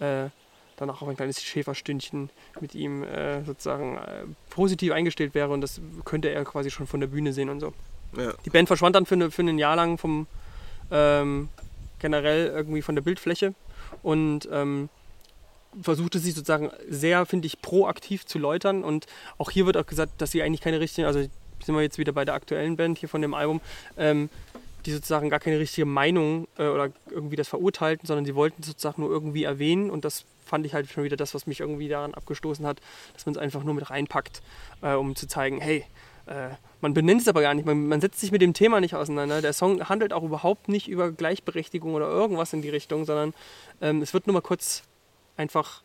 äh, 0.00 0.28
danach 0.76 1.02
auch 1.02 1.08
ein 1.08 1.16
kleines 1.16 1.42
Schäferstündchen 1.42 2.30
mit 2.60 2.74
ihm 2.74 3.02
äh, 3.04 3.44
sozusagen 3.44 3.96
äh, 3.96 4.24
positiv 4.50 4.92
eingestellt 4.92 5.34
wäre 5.34 5.50
und 5.50 5.60
das 5.60 5.80
könnte 6.04 6.28
er 6.30 6.44
quasi 6.44 6.70
schon 6.70 6.86
von 6.86 7.00
der 7.00 7.08
Bühne 7.08 7.32
sehen 7.32 7.48
und 7.48 7.60
so. 7.60 7.72
Ja. 8.16 8.32
Die 8.44 8.50
Band 8.50 8.68
verschwand 8.68 8.96
dann 8.96 9.06
für, 9.06 9.14
eine, 9.14 9.30
für 9.30 9.42
ein 9.42 9.58
Jahr 9.58 9.76
lang 9.76 9.98
vom 9.98 10.26
ähm, 10.90 11.48
generell 11.98 12.46
irgendwie 12.46 12.82
von 12.82 12.94
der 12.94 13.02
Bildfläche 13.02 13.54
und 14.02 14.48
ähm, 14.50 14.88
versuchte 15.82 16.18
sich 16.18 16.34
sozusagen 16.34 16.70
sehr, 16.88 17.26
finde 17.26 17.46
ich, 17.46 17.60
proaktiv 17.60 18.26
zu 18.26 18.38
läutern. 18.38 18.84
Und 18.84 19.06
auch 19.38 19.50
hier 19.50 19.66
wird 19.66 19.76
auch 19.76 19.86
gesagt, 19.86 20.20
dass 20.20 20.30
sie 20.30 20.42
eigentlich 20.42 20.60
keine 20.60 20.80
richtige, 20.80 21.06
also 21.06 21.20
sind 21.20 21.74
wir 21.74 21.82
jetzt 21.82 21.98
wieder 21.98 22.12
bei 22.12 22.24
der 22.24 22.34
aktuellen 22.34 22.76
Band 22.76 22.98
hier 22.98 23.08
von 23.08 23.22
dem 23.22 23.34
Album, 23.34 23.60
ähm, 23.96 24.28
die 24.86 24.92
sozusagen 24.92 25.28
gar 25.28 25.40
keine 25.40 25.58
richtige 25.58 25.86
Meinung 25.86 26.48
äh, 26.56 26.68
oder 26.68 26.90
irgendwie 27.10 27.36
das 27.36 27.48
verurteilten, 27.48 28.06
sondern 28.06 28.24
sie 28.24 28.34
wollten 28.34 28.62
sozusagen 28.62 29.02
nur 29.02 29.10
irgendwie 29.10 29.44
erwähnen 29.44 29.90
und 29.90 30.04
das 30.04 30.24
fand 30.44 30.64
ich 30.64 30.72
halt 30.72 30.88
schon 30.90 31.04
wieder 31.04 31.16
das, 31.16 31.34
was 31.34 31.46
mich 31.46 31.60
irgendwie 31.60 31.88
daran 31.88 32.14
abgestoßen 32.14 32.66
hat, 32.66 32.80
dass 33.12 33.26
man 33.26 33.34
es 33.34 33.40
einfach 33.40 33.64
nur 33.64 33.74
mit 33.74 33.90
reinpackt, 33.90 34.40
äh, 34.80 34.94
um 34.94 35.14
zu 35.14 35.26
zeigen, 35.26 35.60
hey, 35.60 35.84
äh, 36.26 36.50
man 36.80 36.94
benennt 36.94 37.20
es 37.20 37.28
aber 37.28 37.42
gar 37.42 37.54
nicht, 37.54 37.66
man, 37.66 37.86
man 37.88 38.00
setzt 38.00 38.20
sich 38.20 38.32
mit 38.32 38.40
dem 38.40 38.54
Thema 38.54 38.80
nicht 38.80 38.94
auseinander. 38.94 39.42
Der 39.42 39.52
Song 39.52 39.88
handelt 39.88 40.12
auch 40.12 40.22
überhaupt 40.22 40.68
nicht 40.68 40.88
über 40.88 41.10
Gleichberechtigung 41.10 41.94
oder 41.94 42.08
irgendwas 42.08 42.52
in 42.52 42.62
die 42.62 42.68
Richtung, 42.68 43.04
sondern 43.04 43.34
ähm, 43.80 44.00
es 44.00 44.14
wird 44.14 44.26
nur 44.26 44.34
mal 44.34 44.40
kurz 44.40 44.84
einfach 45.38 45.80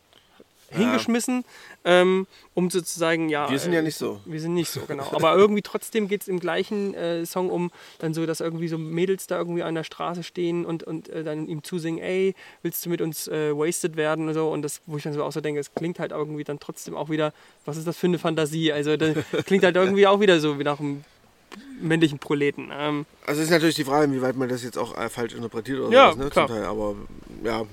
hingeschmissen, 0.71 1.45
ähm, 1.85 2.25
um 2.55 2.71
sozusagen, 2.71 3.29
ja. 3.29 3.47
Wir 3.49 3.59
sind 3.59 3.73
äh, 3.73 3.75
ja 3.75 3.81
nicht 3.83 3.95
so. 3.95 4.19
Wir 4.25 4.41
sind 4.41 4.55
nicht 4.55 4.71
so, 4.71 4.81
genau. 4.87 5.07
Aber 5.11 5.35
irgendwie 5.35 5.61
trotzdem 5.61 6.07
geht 6.07 6.23
es 6.23 6.27
im 6.27 6.39
gleichen 6.39 6.95
äh, 6.95 7.25
Song 7.27 7.51
um, 7.51 7.71
dann 7.99 8.15
so, 8.15 8.25
dass 8.25 8.39
irgendwie 8.39 8.67
so 8.67 8.79
Mädels 8.79 9.27
da 9.27 9.37
irgendwie 9.37 9.61
an 9.61 9.75
der 9.75 9.83
Straße 9.83 10.23
stehen 10.23 10.65
und, 10.65 10.81
und 10.83 11.09
äh, 11.09 11.23
dann 11.23 11.47
ihm 11.47 11.63
zusingen, 11.63 12.01
ey, 12.03 12.33
willst 12.63 12.83
du 12.85 12.89
mit 12.89 13.01
uns 13.01 13.27
äh, 13.27 13.55
wasted 13.55 13.95
werden 13.97 14.27
und 14.27 14.33
so. 14.33 14.49
Und 14.49 14.63
das, 14.63 14.81
wo 14.87 14.97
ich 14.97 15.03
dann 15.03 15.13
so 15.13 15.23
auch 15.23 15.31
so 15.31 15.41
denke, 15.41 15.59
es 15.59 15.75
klingt 15.75 15.99
halt 15.99 16.11
irgendwie 16.11 16.43
dann 16.43 16.59
trotzdem 16.59 16.95
auch 16.95 17.09
wieder, 17.09 17.33
was 17.65 17.77
ist 17.77 17.85
das 17.85 17.95
für 17.95 18.07
eine 18.07 18.17
Fantasie? 18.17 18.73
Also 18.73 18.97
das 18.97 19.15
klingt 19.45 19.63
halt 19.63 19.75
irgendwie 19.75 20.07
auch 20.07 20.19
wieder 20.21 20.39
so 20.39 20.57
wie 20.57 20.63
nach 20.63 20.79
einem 20.79 21.03
männlichen 21.79 22.17
Proleten. 22.17 22.71
Ähm, 22.73 23.05
Also 23.27 23.43
ist 23.43 23.51
natürlich 23.51 23.75
die 23.75 23.83
Frage, 23.83 24.05
inwieweit 24.05 24.35
man 24.35 24.49
das 24.49 24.63
jetzt 24.63 24.79
auch 24.79 24.97
äh, 24.97 25.07
falsch 25.09 25.35
interpretiert 25.35 25.81
oder 25.81 25.91
Ja, 25.91 26.11
sowas, 26.13 26.23
ne? 26.23 26.29
klar. 26.31 26.47
Zum 26.47 26.55
Teil. 26.55 26.65
Aber 26.65 26.95
ja, 27.43 27.63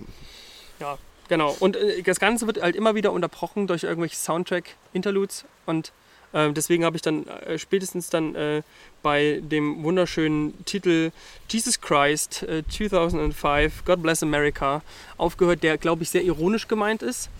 Ja, 0.80 0.98
genau. 1.30 1.56
Und 1.60 1.76
äh, 1.76 2.02
das 2.02 2.20
Ganze 2.20 2.46
wird 2.46 2.60
halt 2.60 2.76
immer 2.76 2.94
wieder 2.94 3.12
unterbrochen 3.12 3.66
durch 3.66 3.84
irgendwelche 3.84 4.16
Soundtrack-Interludes. 4.16 5.46
Und 5.64 5.92
äh, 6.34 6.52
deswegen 6.52 6.84
habe 6.84 6.96
ich 6.96 7.02
dann 7.02 7.26
äh, 7.26 7.58
spätestens 7.58 8.10
dann 8.10 8.34
äh, 8.34 8.62
bei 9.02 9.40
dem 9.42 9.82
wunderschönen 9.82 10.62
Titel 10.66 11.10
Jesus 11.48 11.80
Christ 11.80 12.42
äh, 12.42 12.62
2005, 12.68 13.84
God 13.86 14.02
Bless 14.02 14.22
America, 14.22 14.82
aufgehört, 15.16 15.62
der, 15.62 15.78
glaube 15.78 16.02
ich, 16.02 16.10
sehr 16.10 16.22
ironisch 16.22 16.68
gemeint 16.68 17.02
ist. 17.02 17.30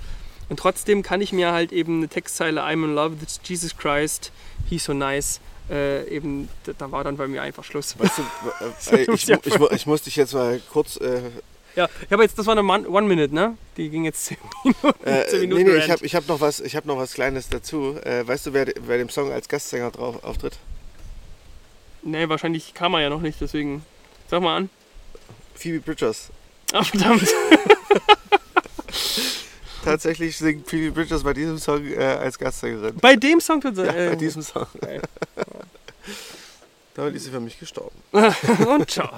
Und 0.49 0.59
trotzdem 0.59 1.03
kann 1.03 1.21
ich 1.21 1.33
mir 1.33 1.53
halt 1.53 1.71
eben 1.71 1.99
eine 1.99 2.09
Textzeile 2.09 2.63
I'm 2.63 2.83
in 2.85 2.95
love 2.95 3.21
with 3.21 3.39
Jesus 3.45 3.77
Christ, 3.77 4.33
he's 4.69 4.83
so 4.85 4.93
nice, 4.93 5.41
äh, 5.71 6.09
eben, 6.09 6.49
da- 6.79 6.91
war 6.91 7.05
dann 7.05 7.17
bei 7.17 7.29
mir 7.29 7.43
einfach 7.43 7.63
Schluss. 7.63 7.97
weißt 7.97 8.19
du, 8.19 8.23
äh, 8.97 9.03
äh, 9.05 9.15
ich, 9.15 9.29
ich, 9.29 9.59
mu- 9.61 9.69
ich 9.71 9.87
muss 9.87 10.03
dich 10.03 10.17
jetzt 10.17 10.35
mal 10.35 10.61
kurz. 10.73 10.97
Äh, 10.97 11.21
Ja, 11.77 11.89
ich 12.05 12.11
habe 12.13 12.23
jetzt, 12.23 12.39
das 12.39 12.47
war 12.47 12.53
eine 12.53 12.63
Mon- 12.63 12.87
One-Minute, 12.87 13.35
ne? 13.35 13.57
Die 13.77 13.89
ging 13.91 14.05
jetzt 14.05 14.25
10 14.27 14.37
Minuten. 14.65 15.05
äh, 15.07 15.27
10 15.27 15.41
nee, 15.41 15.47
Minuten 15.47 15.65
nee, 15.65 15.71
ich 15.77 15.83
Rant. 15.83 15.91
habe 15.93 16.07
ich 16.07 16.15
hab 16.15 16.29
noch, 16.29 16.41
was- 16.41 16.61
ich 16.61 16.75
hab 16.77 16.85
noch 16.85 16.97
was 16.97 17.15
Kleines 17.15 17.49
dazu. 17.49 17.97
Äh, 18.05 18.27
weißt 18.27 18.47
du, 18.47 18.53
wer, 18.53 18.67
wer 18.87 18.99
dem 18.99 19.09
Song 19.09 19.31
als 19.33 19.49
Gastsänger 19.49 19.91
drauf 19.91 20.23
auftritt? 20.25 20.59
Nee, 22.03 22.29
wahrscheinlich 22.29 22.75
kam 22.75 22.95
er 22.95 23.01
ja 23.03 23.11
noch 23.11 23.21
nicht, 23.21 23.41
deswegen. 23.41 23.85
Sag 24.31 24.43
mal 24.43 24.57
an. 24.57 24.71
Phoebe 25.55 25.81
Bridgers. 25.81 26.29
Ach, 26.73 26.87
verdammt. 26.87 27.27
Tatsächlich 29.85 30.37
singt 30.37 30.69
Phoebe 30.69 30.93
Bridgers 30.93 31.23
bei 31.23 31.33
diesem 31.33 31.57
Song 31.59 31.87
äh, 31.87 31.97
als 32.05 32.39
Gastsängerin. 32.39 32.97
Bei 33.01 33.17
dem 33.17 33.41
Song 33.41 33.63
Ja, 33.63 33.85
äh, 33.85 34.09
bei 34.11 34.17
diesem 34.17 34.43
Song. 34.43 34.67
geil. 34.81 35.01
Damit 37.01 37.15
ist 37.17 37.25
sie 37.25 37.31
für 37.31 37.41
mich 37.41 37.59
gestorben. 37.59 37.97
Und 38.13 38.91
ciao. 38.91 39.11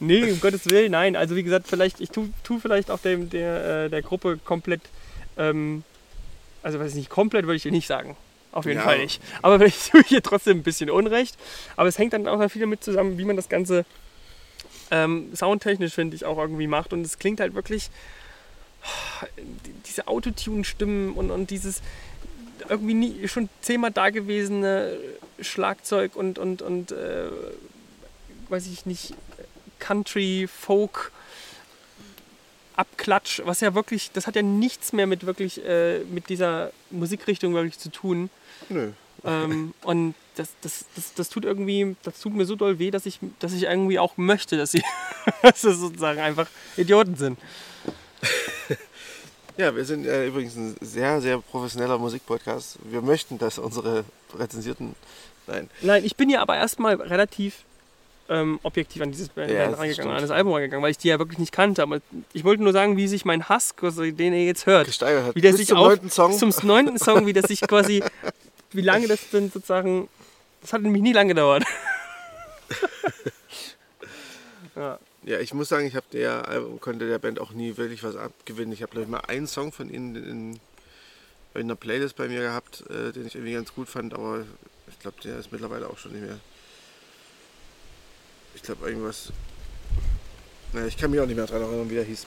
Nee, 0.00 0.30
um 0.30 0.40
Gottes 0.40 0.66
Willen, 0.66 0.92
nein. 0.92 1.16
Also 1.16 1.34
wie 1.34 1.42
gesagt, 1.42 1.66
vielleicht, 1.66 2.00
ich 2.00 2.10
tue 2.10 2.28
tu 2.44 2.58
vielleicht 2.58 2.90
auch 2.90 2.98
dem, 2.98 3.30
der, 3.30 3.84
äh, 3.86 3.88
der 3.90 4.02
Gruppe 4.02 4.38
komplett, 4.44 4.82
ähm, 5.38 5.82
also 6.62 6.78
weiß 6.78 6.90
ich 6.90 6.96
nicht, 6.96 7.10
komplett 7.10 7.46
würde 7.46 7.56
ich 7.56 7.64
nicht 7.64 7.86
sagen. 7.86 8.16
Auf 8.52 8.66
jeden 8.66 8.78
Ja. 8.78 8.84
Fall 8.84 8.98
nicht. 8.98 9.22
Aber 9.40 9.58
vielleicht 9.58 9.90
tue 9.90 10.00
ich 10.02 10.08
hier 10.08 10.22
trotzdem 10.22 10.58
ein 10.58 10.62
bisschen 10.62 10.90
Unrecht. 10.90 11.36
Aber 11.76 11.88
es 11.88 11.98
hängt 11.98 12.12
dann 12.12 12.28
auch 12.28 12.46
viel 12.50 12.60
damit 12.60 12.84
zusammen, 12.84 13.16
wie 13.18 13.24
man 13.24 13.36
das 13.36 13.48
Ganze 13.48 13.84
ähm, 14.90 15.34
soundtechnisch, 15.34 15.94
finde 15.94 16.16
ich, 16.16 16.24
auch 16.26 16.38
irgendwie 16.38 16.66
macht. 16.66 16.92
Und 16.92 17.00
es 17.00 17.18
klingt 17.18 17.40
halt 17.40 17.54
wirklich, 17.54 17.90
diese 19.86 20.06
Autotune-Stimmen 20.06 21.12
und, 21.14 21.30
und 21.30 21.50
dieses 21.50 21.80
irgendwie 22.68 22.94
nie, 22.94 23.28
schon 23.28 23.48
zehnmal 23.60 23.90
dagewesene 23.90 24.98
Schlagzeug 25.40 26.16
und, 26.16 26.38
und, 26.38 26.62
und 26.62 26.92
äh, 26.92 27.28
weiß 28.48 28.66
ich 28.66 28.86
nicht, 28.86 29.14
Country, 29.78 30.48
Folk, 30.52 31.12
Abklatsch, 32.76 33.40
was 33.44 33.60
ja 33.60 33.74
wirklich, 33.74 34.10
das 34.12 34.26
hat 34.26 34.36
ja 34.36 34.42
nichts 34.42 34.92
mehr 34.92 35.06
mit 35.06 35.26
wirklich, 35.26 35.64
äh, 35.64 36.00
mit 36.00 36.28
dieser 36.28 36.72
Musikrichtung 36.90 37.54
wirklich 37.54 37.78
zu 37.78 37.90
tun. 37.90 38.30
Nö. 38.68 38.90
Ähm, 39.24 39.74
und 39.82 40.14
das, 40.36 40.50
das, 40.60 40.84
das, 40.94 41.14
das 41.14 41.28
tut 41.30 41.44
irgendwie, 41.44 41.96
das 42.02 42.20
tut 42.20 42.34
mir 42.34 42.44
so 42.44 42.54
doll 42.54 42.78
weh, 42.78 42.90
dass 42.90 43.06
ich, 43.06 43.18
dass 43.38 43.52
ich 43.52 43.64
irgendwie 43.64 43.98
auch 43.98 44.16
möchte, 44.16 44.56
dass 44.56 44.72
sie 44.72 44.82
dass 45.42 45.62
sie 45.62 45.72
sozusagen 45.74 46.20
einfach 46.20 46.48
Idioten 46.76 47.16
sind. 47.16 47.38
Ja, 49.56 49.74
wir 49.74 49.84
sind 49.84 50.06
äh, 50.06 50.26
übrigens 50.26 50.56
ein 50.56 50.76
sehr, 50.80 51.20
sehr 51.20 51.38
professioneller 51.38 51.98
Musikpodcast. 51.98 52.78
Wir 52.84 53.00
möchten, 53.00 53.38
dass 53.38 53.58
unsere 53.58 54.04
rezensierten. 54.34 54.94
Nein. 55.46 55.70
Nein, 55.80 56.04
ich 56.04 56.16
bin 56.16 56.28
ja 56.28 56.42
aber 56.42 56.56
erstmal 56.56 56.96
relativ 56.96 57.62
ähm, 58.28 58.58
objektiv 58.62 59.02
an 59.02 59.12
dieses 59.12 59.28
Band 59.28 59.50
Ja, 59.50 59.70
rangegangen, 59.70 60.12
an 60.12 60.20
das 60.20 60.30
Album 60.30 60.52
rangegangen, 60.52 60.82
weil 60.82 60.90
ich 60.90 60.98
die 60.98 61.08
ja 61.08 61.18
wirklich 61.18 61.38
nicht 61.38 61.52
kannte. 61.52 61.82
Aber 61.82 62.00
ich 62.32 62.44
wollte 62.44 62.62
nur 62.62 62.72
sagen, 62.72 62.96
wie 62.96 63.08
sich 63.08 63.24
mein 63.24 63.48
Hass, 63.48 63.74
den 63.80 64.32
ihr 64.34 64.44
jetzt 64.44 64.66
hört, 64.66 64.86
Gesteigert 64.86 65.26
hat. 65.26 65.36
wie 65.36 65.40
der 65.40 65.50
Bis 65.50 65.58
sich 65.58 65.68
zum 65.68 65.78
auf, 65.78 65.88
neunten 65.88 66.10
Song. 66.10 66.36
zum 66.36 66.52
neunten 66.62 66.98
Song, 66.98 67.26
wie 67.26 67.32
das 67.32 67.46
sich 67.46 67.60
quasi, 67.62 68.02
wie 68.72 68.82
lange 68.82 69.08
das 69.08 69.30
denn 69.30 69.50
sozusagen, 69.50 70.08
das 70.60 70.72
hat 70.72 70.82
nämlich 70.82 71.02
nie 71.02 71.12
lange 71.12 71.28
gedauert. 71.28 71.64
ja. 74.76 74.98
Ja, 75.26 75.40
ich 75.40 75.52
muss 75.52 75.68
sagen, 75.68 75.86
ich 75.86 75.96
habe 75.96 76.06
der 76.12 76.46
Album, 76.48 76.80
konnte 76.80 77.08
der 77.08 77.18
Band 77.18 77.40
auch 77.40 77.50
nie 77.50 77.76
wirklich 77.76 78.04
was 78.04 78.14
abgewinnen. 78.16 78.72
Ich 78.72 78.80
habe 78.82 78.92
glaube 78.92 79.02
ich 79.04 79.10
mal 79.10 79.18
einen 79.26 79.48
Song 79.48 79.72
von 79.72 79.90
ihnen 79.92 80.14
in, 80.14 80.60
in 81.54 81.62
einer 81.62 81.74
Playlist 81.74 82.14
bei 82.16 82.28
mir 82.28 82.40
gehabt, 82.40 82.84
äh, 82.88 83.10
den 83.12 83.26
ich 83.26 83.34
irgendwie 83.34 83.54
ganz 83.54 83.74
gut 83.74 83.88
fand, 83.88 84.14
aber 84.14 84.44
ich 84.88 84.98
glaube, 85.00 85.16
der 85.24 85.38
ist 85.38 85.50
mittlerweile 85.50 85.88
auch 85.90 85.98
schon 85.98 86.12
nicht 86.12 86.22
mehr. 86.24 86.38
Ich 88.54 88.62
glaube 88.62 88.88
irgendwas. 88.88 89.32
Naja, 90.72 90.86
ich 90.86 90.96
kann 90.96 91.10
mich 91.10 91.18
auch 91.20 91.26
nicht 91.26 91.36
mehr 91.36 91.46
daran 91.46 91.62
erinnern, 91.62 91.90
wie 91.90 91.94
der 91.96 92.04
hieß. 92.04 92.24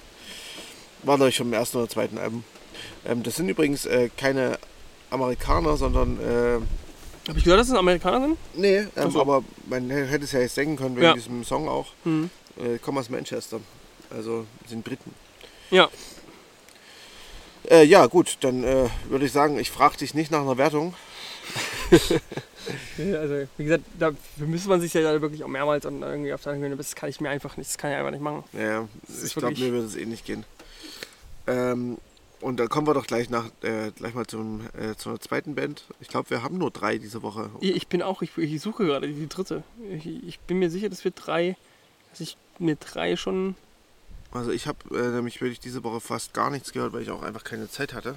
War 1.04 1.16
glaube 1.16 1.30
ich 1.30 1.36
schon 1.38 1.48
im 1.48 1.54
ersten 1.54 1.78
oder 1.78 1.88
zweiten 1.88 2.18
Album. 2.18 2.44
Ähm, 3.06 3.24
das 3.24 3.38
sind 3.38 3.48
übrigens 3.48 3.86
äh, 3.86 4.10
keine 4.18 4.60
Amerikaner, 5.10 5.78
sondern 5.78 6.20
äh, 6.20 6.60
Habe 7.30 7.38
ich 7.38 7.46
gehört, 7.46 7.62
dass 7.62 7.70
es 7.70 7.76
Amerikaner 7.76 8.28
sind? 8.28 8.38
nee, 8.56 8.86
ähm, 8.98 9.12
so. 9.12 9.22
aber 9.22 9.44
man 9.70 9.90
hätte 9.90 10.26
es 10.26 10.34
ja 10.34 10.42
jetzt 10.42 10.58
denken 10.58 10.76
können 10.76 10.96
wegen 10.98 11.06
Ja. 11.06 11.14
diesem 11.14 11.46
Song 11.46 11.70
auch. 11.70 11.88
Mhm. 12.04 12.30
Äh, 12.60 12.78
kommen 12.80 12.98
aus 12.98 13.10
Manchester. 13.10 13.60
Also 14.10 14.46
sind 14.68 14.84
Briten. 14.84 15.14
Ja. 15.72 15.90
Äh, 17.70 17.84
ja, 17.84 18.06
gut, 18.08 18.38
dann 18.42 18.64
äh, 18.64 18.90
würde 19.10 19.26
ich 19.26 19.32
sagen, 19.32 19.60
ich 19.60 19.70
frage 19.70 19.98
dich 19.98 20.14
nicht 20.14 20.32
nach 20.32 20.42
einer 20.42 20.58
Wertung. 20.58 20.94
Ja, 22.98 23.20
Also, 23.20 23.48
wie 23.58 23.64
gesagt, 23.64 23.84
da 23.98 24.12
müsste 24.38 24.70
man 24.70 24.82
sich 24.82 24.94
ja 24.94 25.22
wirklich 25.22 25.44
auch 25.44 25.48
mehrmals 25.48 25.86
und 25.86 26.02
irgendwie 26.02 26.34
auf 26.34 26.44
gewöhnen. 26.44 26.78
Das 26.78 26.96
kann 26.96 27.10
ich 27.10 27.20
mir 27.20 27.30
einfach 27.30 27.58
nicht, 27.58 27.70
das 27.70 27.78
kann 27.78 27.92
ich 27.92 27.98
einfach 27.98 28.12
nicht 28.12 28.22
machen. 28.22 28.44
Ja, 28.54 28.88
ich 29.26 29.34
glaube, 29.34 29.58
mir 29.58 29.72
würde 29.72 29.88
es 29.88 29.96
eh 29.96 30.06
nicht 30.06 30.26
gehen. 30.26 30.46
Ähm, 31.48 31.98
und 32.42 32.58
dann 32.58 32.70
kommen 32.70 32.88
wir 32.88 32.94
doch 32.94 33.08
gleich, 33.08 33.30
nach, 33.30 33.50
äh, 33.64 33.92
gleich 33.92 34.14
mal 34.14 34.26
zum, 34.28 34.62
äh, 34.78 34.96
zu 34.96 35.10
einer 35.10 35.20
zweiten 35.20 35.56
Band. 35.56 35.86
Ich 36.00 36.08
glaube, 36.08 36.30
wir 36.30 36.44
haben 36.44 36.58
nur 36.58 36.72
drei 36.72 36.98
diese 36.98 37.22
Woche. 37.22 37.50
Ich 37.60 37.76
ich 37.76 37.88
bin 37.88 38.02
auch, 38.02 38.22
ich, 38.22 38.38
ich 38.38 38.62
suche 38.62 38.86
gerade 38.86 39.08
die 39.08 39.28
dritte. 39.28 39.64
Ich, 39.92 40.06
ich 40.06 40.40
bin 40.42 40.60
mir 40.60 40.70
sicher, 40.70 40.90
dass 40.90 41.04
wir 41.04 41.12
drei, 41.12 41.58
dass 42.12 42.20
ich 42.22 42.38
mir 42.62 42.76
drei 42.76 43.16
schon. 43.16 43.56
Also 44.32 44.52
ich 44.52 44.68
habe 44.68 44.78
äh, 44.96 45.10
nämlich 45.10 45.42
wirklich 45.42 45.60
diese 45.60 45.84
Woche 45.84 46.00
fast 46.00 46.34
gar 46.34 46.50
nichts 46.52 46.72
gehört, 46.72 46.94
weil 46.94 47.02
ich 47.02 47.10
auch 47.12 47.24
einfach 47.24 47.44
keine 47.44 47.70
Zeit 47.70 47.94
hatte. 47.94 48.16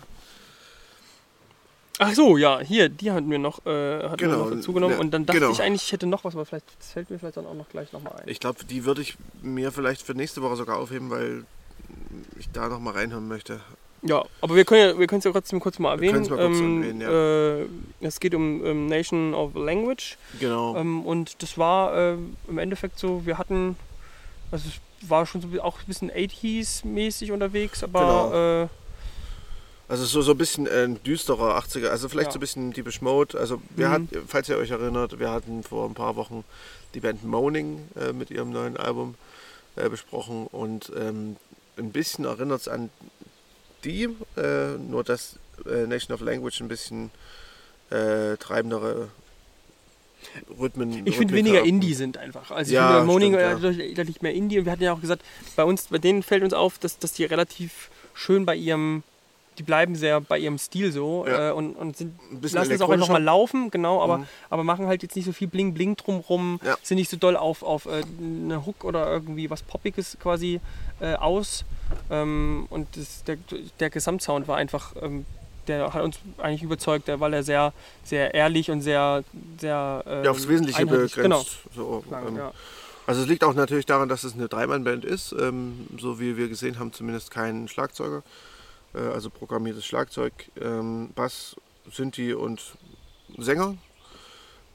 Ach 1.98 2.12
so, 2.14 2.36
ja, 2.36 2.60
hier, 2.60 2.88
die 2.88 3.12
hatten 3.12 3.30
wir 3.30 3.38
noch, 3.38 3.64
äh, 3.66 4.02
hatten 4.02 4.16
Genau, 4.16 4.32
wir 4.32 4.44
noch 4.44 4.50
dazu 4.50 4.72
genommen. 4.72 4.94
ja, 4.94 5.00
Und 5.00 5.10
dann 5.12 5.24
dachte 5.26 5.40
genau. 5.40 5.52
ich 5.52 5.62
eigentlich, 5.62 5.82
ich 5.84 5.92
hätte 5.92 6.06
noch 6.06 6.24
was, 6.24 6.34
aber 6.34 6.44
vielleicht 6.46 6.66
das 6.78 6.92
fällt 6.92 7.10
mir 7.10 7.18
vielleicht 7.18 7.36
dann 7.36 7.46
auch 7.46 7.54
noch 7.54 7.68
gleich 7.68 7.92
nochmal 7.92 8.14
ein. 8.16 8.28
Ich 8.28 8.40
glaube, 8.40 8.64
die 8.64 8.84
würde 8.84 9.02
ich 9.02 9.16
mir 9.42 9.70
vielleicht 9.72 10.02
für 10.02 10.14
nächste 10.14 10.42
Woche 10.42 10.56
sogar 10.56 10.78
aufheben, 10.78 11.10
weil 11.10 11.44
ich 12.38 12.50
da 12.50 12.68
noch 12.68 12.80
mal 12.80 12.92
reinhören 12.92 13.28
möchte. 13.28 13.60
Ja, 14.04 14.24
aber 14.40 14.56
wir 14.56 14.64
können 14.64 14.80
ja, 14.80 14.98
wir 14.98 15.06
können 15.06 15.20
es 15.20 15.24
ja 15.24 15.30
trotzdem 15.32 15.60
kurz 15.60 15.78
mal 15.78 16.00
Wir 16.00 16.08
erwähnen. 16.10 16.26
können's 16.26 16.30
mal 16.30 16.38
kurz 16.48 16.58
ähm, 16.58 16.82
erwähnen, 16.82 17.68
äh, 18.00 18.06
es 18.06 18.18
geht 18.18 18.34
um 18.34 18.64
ähm, 18.64 18.86
Nation 18.88 19.32
of 19.32 19.54
Language. 19.54 20.16
Genau. 20.40 20.74
Ähm, 20.76 21.06
und 21.06 21.40
das 21.42 21.56
war 21.56 21.94
äh, 21.96 22.16
im 22.48 22.58
Endeffekt 22.58 22.98
so, 22.98 23.24
wir 23.26 23.38
hatten, 23.38 23.76
also 24.52 24.68
es 24.68 25.08
war 25.10 25.26
schon 25.26 25.40
so 25.40 25.60
auch 25.62 25.78
ein 25.80 25.86
bisschen 25.86 26.10
80s-mäßig 26.10 27.32
unterwegs, 27.32 27.82
aber 27.82 28.00
Genau. 28.00 28.62
äh, 28.64 28.68
Also 29.88 30.04
so, 30.06 30.22
so 30.22 30.30
ein 30.32 30.38
bisschen 30.38 30.66
äh, 30.66 30.84
ein 30.84 31.02
düsterer 31.02 31.58
80er, 31.58 31.88
also 31.88 32.08
vielleicht 32.08 32.28
Ja. 32.28 32.32
so 32.32 32.38
ein 32.38 32.40
bisschen 32.40 32.72
Deepish 32.72 33.02
Mode. 33.02 33.38
Also 33.38 33.60
wir 33.76 33.88
Mhm. 33.88 33.92
hatten, 33.92 34.24
falls 34.28 34.48
ihr 34.48 34.56
euch 34.56 34.70
erinnert, 34.70 35.18
wir 35.18 35.30
hatten 35.30 35.62
vor 35.62 35.86
ein 35.88 35.94
paar 35.94 36.16
Wochen 36.16 36.44
die 36.94 37.00
Band 37.00 37.24
Moaning 37.24 37.88
äh, 37.96 38.12
mit 38.12 38.30
ihrem 38.30 38.50
neuen 38.50 38.76
Album 38.76 39.16
äh, 39.76 39.88
besprochen 39.88 40.46
und 40.46 40.92
ähm, 40.96 41.36
ein 41.76 41.90
bisschen 41.90 42.24
erinnert 42.24 42.60
es 42.62 42.68
an 42.68 42.90
die, 43.84 44.04
äh, 44.36 44.78
nur 44.78 45.02
dass 45.04 45.36
äh, 45.66 45.86
Nation 45.86 46.14
of 46.14 46.20
Language 46.20 46.60
ein 46.60 46.68
bisschen 46.68 47.10
treibendere 48.38 49.08
Rhythmen 50.58 51.06
ich 51.06 51.16
finde 51.16 51.34
weniger. 51.34 51.62
Indie 51.62 51.94
sind 51.94 52.16
einfach. 52.18 52.50
Also 52.50 52.70
ich 52.70 52.74
Ja, 52.74 52.88
finde 52.92 53.06
Moaning 53.06 53.34
ja. 53.34 53.54
deutlich, 53.54 53.94
deutlich 53.94 54.22
mehr 54.22 54.34
Indie 54.34 54.58
und 54.58 54.64
wir 54.64 54.72
hatten 54.72 54.82
ja 54.82 54.92
auch 54.92 55.00
gesagt, 55.00 55.22
bei 55.56 55.64
uns, 55.64 55.88
bei 55.88 55.98
denen 55.98 56.22
fällt 56.22 56.42
uns 56.42 56.52
auf, 56.52 56.78
dass, 56.78 56.98
dass 56.98 57.12
die 57.12 57.24
relativ 57.24 57.90
schön 58.14 58.44
bei 58.46 58.54
ihrem, 58.56 59.02
die 59.58 59.62
bleiben 59.62 59.94
sehr 59.96 60.20
bei 60.20 60.38
ihrem 60.38 60.58
Stil 60.58 60.92
so 60.92 61.26
Ja. 61.26 61.50
äh, 61.50 61.52
und, 61.52 61.74
und 61.74 61.96
sind, 61.96 62.18
lassen 62.52 62.72
es 62.72 62.80
auch 62.80 62.88
einfach 62.90 63.08
mal 63.08 63.22
laufen, 63.22 63.70
genau, 63.70 64.00
aber, 64.02 64.18
Mhm. 64.18 64.26
aber 64.50 64.64
machen 64.64 64.86
halt 64.86 65.02
jetzt 65.02 65.14
nicht 65.16 65.26
so 65.26 65.32
viel 65.32 65.48
Bling 65.48 65.74
Bling 65.74 65.96
drumrum, 65.96 66.58
Ja. 66.64 66.76
sind 66.82 66.96
nicht 66.96 67.10
so 67.10 67.16
doll 67.16 67.36
auf, 67.36 67.62
auf 67.62 67.86
äh, 67.86 68.02
eine 68.20 68.64
Hook 68.64 68.84
oder 68.84 69.10
irgendwie 69.10 69.50
was 69.50 69.62
Poppiges 69.62 70.16
quasi 70.20 70.60
äh, 71.00 71.14
aus. 71.14 71.64
Ähm, 72.10 72.66
und 72.70 72.88
das, 72.96 73.24
der, 73.24 73.36
der 73.80 73.90
Gesamtsound 73.90 74.48
war 74.48 74.56
einfach, 74.56 74.94
ähm, 75.02 75.26
der 75.68 75.92
hat 75.92 76.02
uns 76.02 76.18
eigentlich 76.38 76.62
überzeugt, 76.62 77.08
weil 77.08 77.34
er 77.34 77.42
sehr, 77.42 77.72
sehr 78.04 78.34
ehrlich 78.34 78.70
und 78.70 78.80
sehr, 78.80 79.24
sehr 79.58 80.04
ähm, 80.06 80.24
Ja, 80.24 80.30
aufs 80.30 80.48
Wesentliche 80.48 80.86
begrenzt. 80.86 81.14
Genau. 81.16 81.44
So, 81.74 82.04
ähm, 82.10 82.36
ja. 82.36 82.52
Also 83.06 83.22
es 83.22 83.28
liegt 83.28 83.42
auch 83.42 83.54
natürlich 83.54 83.86
daran, 83.86 84.08
dass 84.08 84.24
es 84.24 84.34
eine 84.34 84.48
Dreimann-Band 84.48 85.04
ist, 85.04 85.32
ähm, 85.32 85.88
so 85.98 86.20
wie 86.20 86.36
wir 86.36 86.48
gesehen 86.48 86.78
haben, 86.78 86.92
zumindest 86.92 87.30
kein 87.30 87.66
Schlagzeuger, 87.68 88.22
äh, 88.94 88.98
also 88.98 89.28
programmiertes 89.28 89.84
Schlagzeug, 89.84 90.32
ähm, 90.60 91.10
Bass, 91.14 91.56
Synthi 91.90 92.32
und 92.32 92.76
Sänger. 93.38 93.76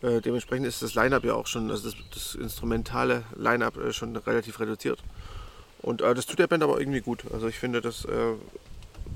Äh, 0.01 0.21
dementsprechend 0.21 0.67
ist 0.67 0.81
das 0.81 0.93
Line-Up 0.93 1.23
ja 1.23 1.33
auch 1.33 1.47
schon, 1.47 1.71
also 1.71 1.89
das, 1.89 1.97
das 2.13 2.35
instrumentale 2.35 3.23
Line-Up 3.35 3.77
äh, 3.77 3.93
schon 3.93 4.15
relativ 4.15 4.59
reduziert. 4.59 4.99
Und 5.81 6.01
äh, 6.01 6.13
das 6.13 6.25
tut 6.25 6.39
der 6.39 6.47
Band 6.47 6.63
aber 6.63 6.79
irgendwie 6.79 7.01
gut. 7.01 7.23
Also 7.33 7.47
ich 7.47 7.57
finde, 7.57 7.81
das 7.81 8.05
äh, 8.05 8.33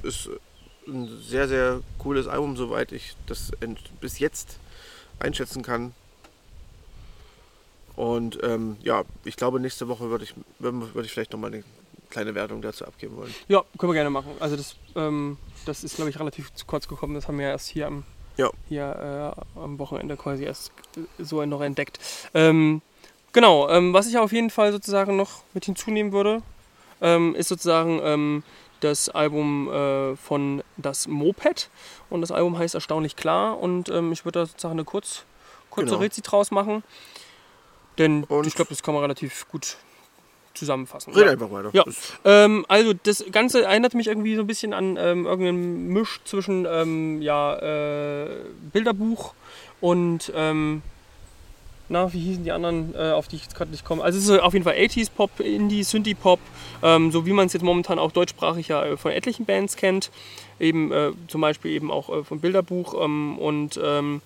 ist 0.03 0.29
ein 0.87 1.19
sehr, 1.21 1.47
sehr 1.47 1.81
cooles 1.99 2.27
Album, 2.27 2.57
soweit 2.57 2.91
ich 2.91 3.15
das 3.27 3.51
bis 3.99 4.19
jetzt 4.19 4.57
einschätzen 5.19 5.61
kann. 5.63 5.93
Und 7.95 8.39
ähm, 8.43 8.77
ja, 8.83 9.03
ich 9.25 9.35
glaube, 9.35 9.59
nächste 9.59 9.87
Woche 9.87 10.09
würde 10.09 10.23
ich, 10.23 10.33
würde 10.59 11.05
ich 11.05 11.11
vielleicht 11.11 11.33
nochmal 11.33 11.53
eine 11.53 11.63
kleine 12.09 12.35
Wertung 12.35 12.61
dazu 12.61 12.85
abgeben 12.85 13.17
wollen. 13.17 13.33
ja, 13.47 13.63
können 13.77 13.91
wir 13.91 13.95
gerne 13.95 14.09
machen. 14.09 14.31
Also 14.39 14.55
das, 14.55 14.75
ähm, 14.95 15.37
das 15.65 15.83
ist, 15.83 15.95
glaube 15.95 16.09
ich, 16.09 16.19
relativ 16.19 16.53
zu 16.53 16.65
kurz 16.65 16.87
gekommen. 16.87 17.13
Das 17.15 17.27
haben 17.27 17.37
wir 17.37 17.47
erst 17.47 17.69
hier 17.69 17.87
am, 17.87 18.03
Ja. 18.37 18.49
hier, 18.67 19.35
äh, 19.55 19.59
am 19.59 19.77
Wochenende 19.79 20.17
quasi 20.17 20.43
erst 20.45 20.71
äh, 20.97 21.23
so 21.23 21.45
noch 21.45 21.61
entdeckt. 21.61 21.99
Ähm, 22.33 22.81
genau, 23.33 23.69
ähm, 23.69 23.93
was 23.93 24.07
ich 24.07 24.17
auf 24.17 24.31
jeden 24.31 24.49
Fall 24.49 24.71
sozusagen 24.71 25.15
noch 25.15 25.43
mit 25.53 25.65
hinzunehmen 25.65 26.11
würde, 26.11 26.41
ähm, 27.01 27.35
ist 27.35 27.49
sozusagen 27.49 27.99
ähm, 28.03 28.43
das 28.81 29.09
Album 29.09 29.71
äh, 29.71 30.15
von 30.17 30.63
Das 30.77 31.07
Moped. 31.07 31.69
Und 32.09 32.21
das 32.21 32.31
Album 32.31 32.57
heißt 32.57 32.75
Erstaunlich 32.75 33.15
klar. 33.15 33.57
Und 33.59 33.89
ähm, 33.89 34.11
ich 34.11 34.25
würde 34.25 34.39
da 34.39 34.45
sozusagen 34.45 34.73
eine 34.73 34.83
kurz, 34.83 35.23
kurze 35.69 35.91
Genau. 35.91 36.01
Rezi 36.01 36.21
draus 36.21 36.51
machen. 36.51 36.83
Denn 37.97 38.23
Und- 38.25 38.45
ich 38.47 38.55
glaube, 38.55 38.69
das 38.69 38.83
kann 38.83 38.93
man 38.93 39.01
relativ 39.01 39.47
gut 39.49 39.77
zusammenfassen. 40.53 41.13
Red 41.13 41.25
Ja. 41.25 41.31
einfach 41.31 41.51
weiter. 41.51 41.69
Ja. 41.73 41.85
Ähm, 42.25 42.65
also 42.67 42.93
das 42.93 43.23
Ganze 43.31 43.63
erinnert 43.63 43.93
mich 43.93 44.07
irgendwie 44.07 44.35
so 44.35 44.41
ein 44.41 44.47
bisschen 44.47 44.73
an 44.73 44.97
ähm, 44.97 45.25
irgendeinen 45.25 45.87
Misch 45.87 46.19
zwischen 46.25 46.65
ähm, 46.69 47.21
ja, 47.21 47.55
äh, 47.57 48.27
Bilderbuch 48.73 49.33
und 49.79 50.31
ähm, 50.35 50.81
na, 51.91 52.11
wie 52.13 52.19
hießen 52.19 52.43
die 52.43 52.51
anderen, 52.51 52.95
äh, 52.95 53.11
auf 53.11 53.27
die 53.27 53.35
ich 53.35 53.43
jetzt 53.43 53.55
gerade 53.55 53.71
nicht 53.71 53.85
komme. 53.85 54.03
Also 54.03 54.17
es 54.17 54.27
ist 54.27 54.39
auf 54.39 54.53
jeden 54.53 54.63
Fall 54.63 54.75
80s 54.75 55.11
Pop, 55.11 55.39
Indie, 55.39 55.83
Synthie 55.83 56.15
Pop, 56.15 56.39
ähm, 56.81 57.11
so 57.11 57.25
wie 57.25 57.33
man 57.33 57.47
es 57.47 57.53
jetzt 57.53 57.63
momentan 57.63 57.99
auch 57.99 58.11
deutschsprachig 58.11 58.69
ja 58.69 58.83
äh, 58.83 58.97
von 58.97 59.11
etlichen 59.11 59.45
Bands 59.45 59.75
kennt. 59.75 60.09
Eben 60.59 60.91
äh, 60.91 61.11
zum 61.27 61.41
Beispiel 61.41 61.71
eben 61.71 61.91
auch 61.91 62.09
äh, 62.09 62.23
von 62.23 62.39
Bilderbuch. 62.39 62.95
Ähm, 63.03 63.37
und 63.37 63.79
ähm, 63.83 64.21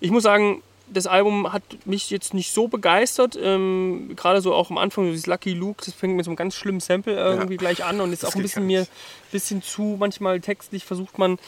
ich 0.00 0.10
muss 0.10 0.22
sagen, 0.22 0.62
das 0.92 1.06
Album 1.06 1.52
hat 1.52 1.62
mich 1.84 2.10
jetzt 2.10 2.34
nicht 2.34 2.52
so 2.52 2.68
begeistert. 2.68 3.38
Ähm, 3.40 4.12
Gerade 4.16 4.40
so 4.40 4.54
auch 4.54 4.70
am 4.70 4.78
Anfang, 4.78 5.06
dieses 5.06 5.26
Lucky 5.26 5.52
Luke, 5.52 5.82
das 5.84 5.94
fängt 5.94 6.16
mit 6.16 6.24
so 6.24 6.30
einem 6.30 6.36
ganz 6.36 6.54
schlimmen 6.54 6.80
Sample 6.80 7.14
irgendwie 7.14 7.54
ja. 7.54 7.58
gleich 7.58 7.84
an 7.84 8.00
und 8.00 8.12
ist 8.12 8.24
auch 8.24 8.34
ein 8.34 8.42
bisschen 8.42 8.66
mir 8.66 8.86
bisschen 9.30 9.62
zu, 9.62 9.96
manchmal 9.98 10.40
textlich 10.40 10.84
versucht 10.84 11.18
man 11.18 11.38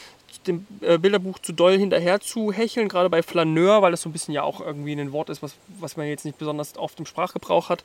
dem 0.42 0.66
äh, 0.80 0.98
Bilderbuch 0.98 1.38
zu 1.38 1.52
doll 1.52 1.78
hinterher 1.78 2.20
zu 2.20 2.52
hecheln, 2.52 2.88
gerade 2.88 3.10
bei 3.10 3.22
Flaneur, 3.22 3.82
weil 3.82 3.90
das 3.90 4.02
so 4.02 4.08
ein 4.08 4.12
bisschen 4.12 4.34
ja 4.34 4.42
auch 4.42 4.60
irgendwie 4.60 4.92
ein 4.92 5.12
Wort 5.12 5.30
ist, 5.30 5.42
was, 5.42 5.54
was 5.80 5.96
man 5.96 6.06
jetzt 6.06 6.24
nicht 6.24 6.38
besonders 6.38 6.76
oft 6.76 6.98
im 6.98 7.06
Sprachgebrauch 7.06 7.68
hat. 7.68 7.84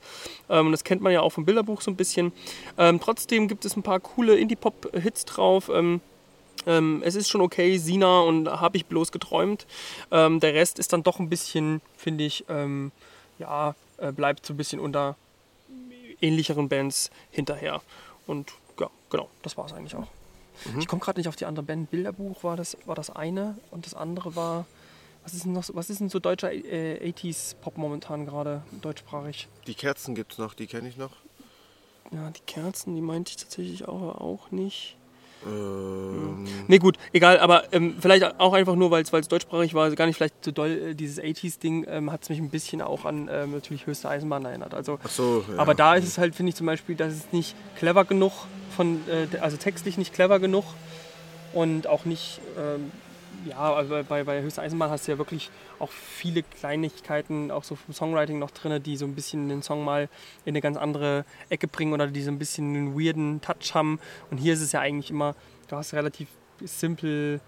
Ähm, 0.50 0.72
das 0.72 0.84
kennt 0.84 1.02
man 1.02 1.14
ja 1.14 1.22
auch 1.22 1.32
vom 1.32 1.46
Bilderbuch 1.46 1.82
so 1.82 1.92
ein 1.92 1.96
bisschen. 1.96 2.32
Ähm, 2.78 3.00
trotzdem 3.00 3.48
gibt 3.48 3.66
es 3.66 3.76
ein 3.76 3.84
paar 3.84 4.00
coole 4.00 4.36
Indie-Pop-Hits 4.36 5.26
drauf. 5.26 5.70
Ähm, 5.74 6.02
ähm, 6.66 7.02
es 7.06 7.16
ist 7.16 7.30
schon 7.30 7.42
okay, 7.42 7.78
Sina 7.78 8.22
und 8.22 8.50
habe 8.50 8.78
ich 8.78 8.86
bloß 8.86 9.12
geträumt. 9.12 9.66
Ähm, 10.12 10.40
der 10.40 10.54
Rest 10.54 10.80
ist 10.80 10.94
dann 10.94 11.04
doch 11.04 11.20
ein 11.20 11.30
bisschen, 11.30 11.82
finde 11.98 12.26
ich, 12.26 12.46
ähm, 12.50 12.92
ja, 13.38 13.76
äh, 13.98 14.12
bleibt 14.12 14.46
so 14.46 14.54
ein 14.54 14.58
bisschen 14.58 14.80
unter 14.80 15.16
ähnlicheren 16.22 16.70
Bands 16.70 17.12
hinterher. 17.32 17.82
Und 18.28 18.52
ja, 18.80 18.90
genau, 19.10 19.30
das 19.42 19.58
war 19.58 19.66
es 19.66 19.74
eigentlich 19.74 19.96
auch. 19.96 20.08
Mhm. 20.66 20.80
Ich 20.80 20.88
komme 20.88 21.02
gerade 21.02 21.20
nicht 21.20 21.28
auf 21.28 21.36
die 21.36 21.46
andere 21.46 21.64
Band. 21.64 21.92
Bilderbuch 21.92 22.44
war 22.44 22.56
das, 22.56 22.78
war 22.86 22.96
das 22.96 23.10
eine 23.10 23.58
und 23.72 23.86
das 23.86 23.94
andere 23.94 24.36
war. 24.36 24.66
Was 25.24 25.34
ist 25.34 25.46
denn, 25.46 25.54
noch, 25.54 25.64
was 25.74 25.90
ist 25.90 26.00
denn 26.00 26.10
so 26.10 26.20
deutscher 26.20 26.52
äh, 26.52 27.12
80s-Pop 27.12 27.78
momentan 27.78 28.26
gerade, 28.26 28.64
deutschsprachig? 28.82 29.48
Die 29.68 29.74
Kerzen 29.74 30.16
gibt 30.16 30.34
es 30.34 30.38
noch, 30.38 30.54
die 30.54 30.66
kenne 30.66 30.88
ich 30.88 30.98
noch. 30.98 31.12
Ja, 32.12 32.32
die 32.32 32.42
Kerzen, 32.42 32.96
die 32.96 33.02
meinte 33.02 33.32
ich 33.32 33.38
tatsächlich 33.38 33.88
auch, 33.88 34.16
auch 34.20 34.52
nicht. 34.52 34.96
Ähm. 35.46 36.46
Nee, 36.68 36.80
gut, 36.80 36.98
egal, 37.14 37.40
aber 37.40 37.64
ähm, 37.72 37.96
vielleicht 38.00 38.40
auch 38.40 38.54
einfach 38.54 38.76
nur, 38.76 38.92
weil 38.92 39.04
es 39.04 39.28
deutschsprachig 39.28 39.74
war, 39.74 39.84
also 39.86 39.96
gar 39.96 40.06
nicht 40.06 40.18
vielleicht 40.18 40.44
so 40.44 40.52
doll, 40.52 40.70
äh, 40.70 40.96
dieses 40.96 41.22
80s-Ding 41.22 41.86
ähm, 41.88 42.12
hat 42.12 42.24
es 42.24 42.30
mich 42.30 42.40
ein 42.40 42.50
bisschen 42.50 42.82
auch 42.82 43.06
an 43.06 43.30
ähm, 43.32 43.52
natürlich 43.52 43.86
höchste 43.88 44.10
Eisenbahn 44.10 44.46
erinnert. 44.46 44.74
Also, 44.74 45.00
so, 45.08 45.44
ja. 45.50 45.60
Aber 45.60 45.76
da 45.76 45.96
ist 45.96 46.06
es 46.06 46.18
halt, 46.18 46.36
finde 46.36 46.50
ich 46.50 46.56
zum 46.56 46.68
Beispiel, 46.68 46.96
dass 46.96 47.14
es 47.14 47.32
nicht 47.32 47.56
clever 47.78 48.06
genug, 48.06 48.34
von, 48.76 49.02
äh, 49.08 49.38
also 49.40 49.58
textlich 49.58 49.98
nicht 49.98 50.14
clever 50.14 50.40
genug 50.40 50.66
und 51.54 51.88
auch 51.88 52.06
nicht, 52.06 52.42
ähm, 52.58 52.92
ja, 53.46 53.82
bei, 53.82 54.24
bei 54.24 54.42
höchster 54.42 54.62
Eisenbahn 54.62 54.90
hast 54.90 55.08
du 55.08 55.12
ja 55.12 55.18
wirklich 55.18 55.50
auch 55.80 55.92
viele 55.92 56.44
Kleinigkeiten, 56.44 57.52
auch 57.52 57.64
so 57.64 57.76
vom 57.76 57.94
Songwriting 57.94 58.40
noch 58.40 58.52
drin, 58.52 58.82
die 58.84 58.98
so 58.98 59.06
ein 59.06 59.16
bisschen 59.16 59.50
den 59.50 59.62
Song 59.62 59.84
mal 59.84 60.10
in 60.46 60.52
eine 60.52 60.62
ganz 60.62 60.78
andere 60.78 61.26
Ecke 61.50 61.68
bringen 61.68 61.94
oder 61.94 62.08
die 62.08 62.22
so 62.22 62.32
ein 62.32 62.40
bisschen 62.40 62.76
einen 62.76 63.00
weirden 63.00 63.42
Touch 63.42 63.74
haben. 63.74 64.00
Und 64.30 64.38
hier 64.38 64.54
ist 64.54 64.62
es 64.62 64.72
ja 64.72 64.82
eigentlich 64.82 65.10
immer, 65.10 65.36
du 65.68 65.76
hast 65.76 65.94
relativ 65.94 66.28
simpel 66.64 67.40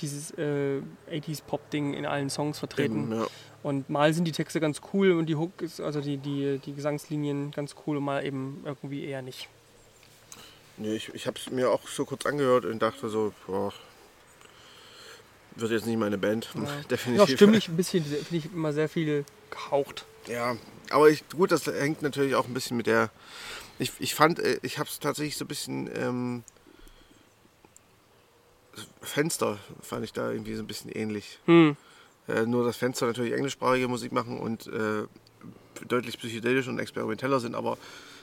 dieses 0.00 0.30
äh, 0.32 0.80
80s-Pop-Ding 1.10 1.94
in 1.94 2.06
allen 2.06 2.30
Songs 2.30 2.58
vertreten. 2.58 3.10
Eben, 3.10 3.20
ja. 3.20 3.26
Und 3.62 3.90
mal 3.90 4.12
sind 4.12 4.26
die 4.26 4.32
Texte 4.32 4.60
ganz 4.60 4.80
cool 4.92 5.12
und 5.12 5.26
die 5.26 5.36
Hook 5.36 5.62
ist, 5.62 5.80
also 5.80 6.00
die, 6.00 6.18
die, 6.18 6.58
die 6.58 6.74
Gesangslinien 6.74 7.50
ganz 7.50 7.74
cool 7.86 7.96
und 7.96 8.04
mal 8.04 8.24
eben 8.24 8.62
irgendwie 8.64 9.04
eher 9.04 9.22
nicht. 9.22 9.48
Nee, 10.76 10.94
ich, 10.94 11.14
ich 11.14 11.26
habe 11.26 11.38
es 11.38 11.50
mir 11.50 11.70
auch 11.70 11.88
so 11.88 12.04
kurz 12.04 12.26
angehört 12.26 12.66
und 12.66 12.80
dachte 12.80 13.08
so, 13.08 13.32
boah, 13.46 13.72
wird 15.56 15.70
jetzt 15.70 15.86
nicht 15.86 15.98
meine 15.98 16.18
Band. 16.18 16.48
Ja. 16.54 16.62
Definitiv. 16.90 17.28
Ja, 17.28 17.36
stimmlich 17.36 17.68
ein 17.68 17.76
bisschen, 17.76 18.04
finde 18.04 18.36
ich 18.36 18.52
immer 18.52 18.72
sehr 18.72 18.88
viel 18.88 19.24
gehaucht. 19.50 20.04
Ja, 20.26 20.56
aber 20.90 21.08
ich, 21.08 21.28
gut, 21.28 21.52
das 21.52 21.66
hängt 21.66 22.02
natürlich 22.02 22.34
auch 22.34 22.46
ein 22.46 22.54
bisschen 22.54 22.76
mit 22.76 22.86
der. 22.86 23.10
Ich, 23.78 23.92
ich 23.98 24.14
fand, 24.14 24.38
äh, 24.38 24.58
ich 24.62 24.78
habe 24.78 24.88
es 24.88 24.98
tatsächlich 24.98 25.36
so 25.36 25.44
ein 25.44 25.48
bisschen. 25.48 25.90
Ähm, 25.94 26.44
Fenster 29.00 29.58
fand 29.80 30.04
ich 30.04 30.12
da 30.12 30.30
irgendwie 30.30 30.54
so 30.54 30.62
ein 30.62 30.66
bisschen 30.66 30.90
ähnlich. 30.90 31.38
Hm. 31.46 31.76
Äh, 32.28 32.44
nur 32.44 32.64
dass 32.64 32.76
Fenster 32.76 33.06
natürlich 33.06 33.32
englischsprachige 33.32 33.88
Musik 33.88 34.12
machen 34.12 34.38
und 34.38 34.66
äh, 34.66 35.04
deutlich 35.88 36.18
psychedelisch 36.18 36.68
und 36.68 36.78
experimenteller 36.78 37.40
sind, 37.40 37.54
aber 37.54 37.78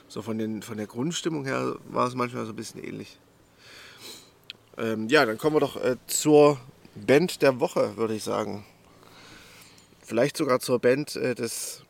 so 0.08 0.22
von, 0.22 0.38
den, 0.38 0.62
von 0.62 0.78
der 0.78 0.88
Grundstimmung 0.88 1.46
her 1.46 1.76
war 1.89 2.08
es 2.08 2.15
manchmal 2.15 2.46
so 2.46 2.52
ein 2.52 2.56
bisschen 2.56 2.84
ähnlich. 2.84 3.17
Ähm, 4.78 5.08
ja, 5.08 5.26
dann 5.26 5.38
kommen 5.38 5.56
wir 5.56 5.60
doch 5.60 5.78
äh, 5.78 5.96
zur 6.08 6.60
Band 6.95 7.41
der 7.41 7.60
Woche, 7.60 7.97
würde 7.97 8.15
ich 8.15 8.23
sagen. 8.23 8.63
Vielleicht 10.01 10.38
sogar 10.38 10.60
zur 10.60 10.79
Band 10.79 11.15
äh, 11.15 11.34
des, 11.34 11.84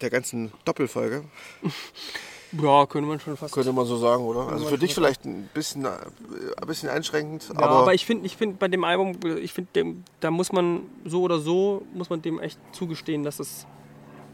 der 0.00 0.10
ganzen 0.10 0.52
Doppelfolge. 0.64 1.24
Ja, 2.52 2.86
könnte 2.86 3.06
man 3.06 3.20
schon 3.20 3.36
fast. 3.36 3.52
Könnte 3.52 3.74
man 3.74 3.84
so 3.84 3.98
sagen, 3.98 4.24
oder? 4.24 4.48
Also 4.48 4.64
für 4.64 4.78
dich 4.78 4.94
vielleicht 4.94 5.26
ein 5.26 5.50
bisschen, 5.52 5.84
äh, 5.84 5.88
ein 6.58 6.66
bisschen 6.66 6.88
einschränkend. 6.88 7.46
Ja, 7.46 7.56
aber, 7.62 7.80
aber 7.80 7.92
ich 7.92 8.06
finde 8.06 8.24
ich 8.24 8.38
find 8.38 8.58
bei 8.58 8.68
dem 8.68 8.84
Album, 8.84 9.18
ich 9.38 9.52
finde, 9.52 9.96
da 10.20 10.30
muss 10.30 10.50
man 10.50 10.80
so 11.04 11.20
oder 11.20 11.40
so, 11.40 11.82
muss 11.92 12.08
man 12.08 12.22
dem 12.22 12.40
echt 12.40 12.58
zugestehen, 12.72 13.22
dass 13.22 13.38
es 13.38 13.66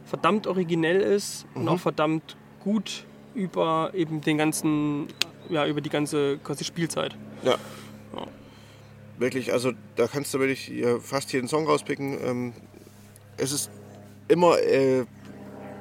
verdammt 0.05 0.47
originell 0.47 1.01
ist 1.01 1.45
mhm. 1.57 1.63
und 1.63 1.69
auch 1.71 1.81
verdammt 1.81 2.37
gut 2.63 3.05
über 3.35 3.91
eben 3.95 4.21
den 4.21 4.39
ganzen, 4.39 5.09
ja, 5.49 5.67
über 5.67 5.81
die 5.81 5.91
ganze 5.91 6.39
quasi 6.39 6.63
Spielzeit. 6.63 7.17
Ja 7.43 7.57
wirklich, 9.19 9.53
also 9.53 9.73
da 9.97 10.07
kannst 10.07 10.33
du 10.35 10.41
wirklich 10.41 10.73
fast 11.01 11.33
jeden 11.33 11.49
Song 11.49 11.67
rauspicken. 11.67 12.19
Ähm, 12.25 12.53
es 13.37 13.53
ist 13.53 13.71
immer, 14.29 14.59
äh, 14.61 15.05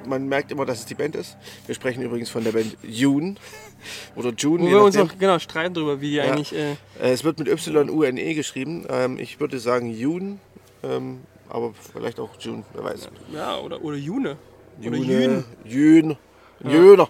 man 0.06 0.28
merkt 0.28 0.52
immer, 0.52 0.66
dass 0.66 0.80
es 0.80 0.86
die 0.86 0.94
Band 0.94 1.16
ist. 1.16 1.36
Wir 1.66 1.74
sprechen 1.74 2.02
übrigens 2.02 2.30
von 2.30 2.44
der 2.44 2.52
Band 2.52 2.76
June 2.82 3.36
oder 4.16 4.30
June. 4.30 4.62
Wo 4.64 4.68
wir 4.68 4.82
uns 4.82 4.96
auch 4.96 5.18
genau 5.18 5.38
streiten 5.38 5.74
darüber, 5.74 6.00
wie 6.00 6.10
die 6.10 6.16
ja. 6.16 6.24
eigentlich. 6.24 6.52
Äh, 6.54 6.72
äh 6.72 7.12
es 7.12 7.24
wird 7.24 7.38
mit 7.38 7.48
Y-U-N-E 7.48 8.34
geschrieben. 8.34 8.86
Ähm, 8.88 9.18
ich 9.18 9.40
würde 9.40 9.58
sagen 9.58 9.90
June, 9.90 10.38
ähm, 10.82 11.20
aber 11.48 11.72
vielleicht 11.92 12.20
auch 12.20 12.30
June, 12.38 12.64
wer 12.74 12.84
weiß. 12.84 13.08
Ja, 13.32 13.58
oder, 13.58 13.82
oder 13.82 13.96
June. 13.96 14.36
June. 14.80 14.98
Oder 14.98 15.06
June. 15.06 15.44
June. 15.64 16.18
Jöner. 16.62 17.08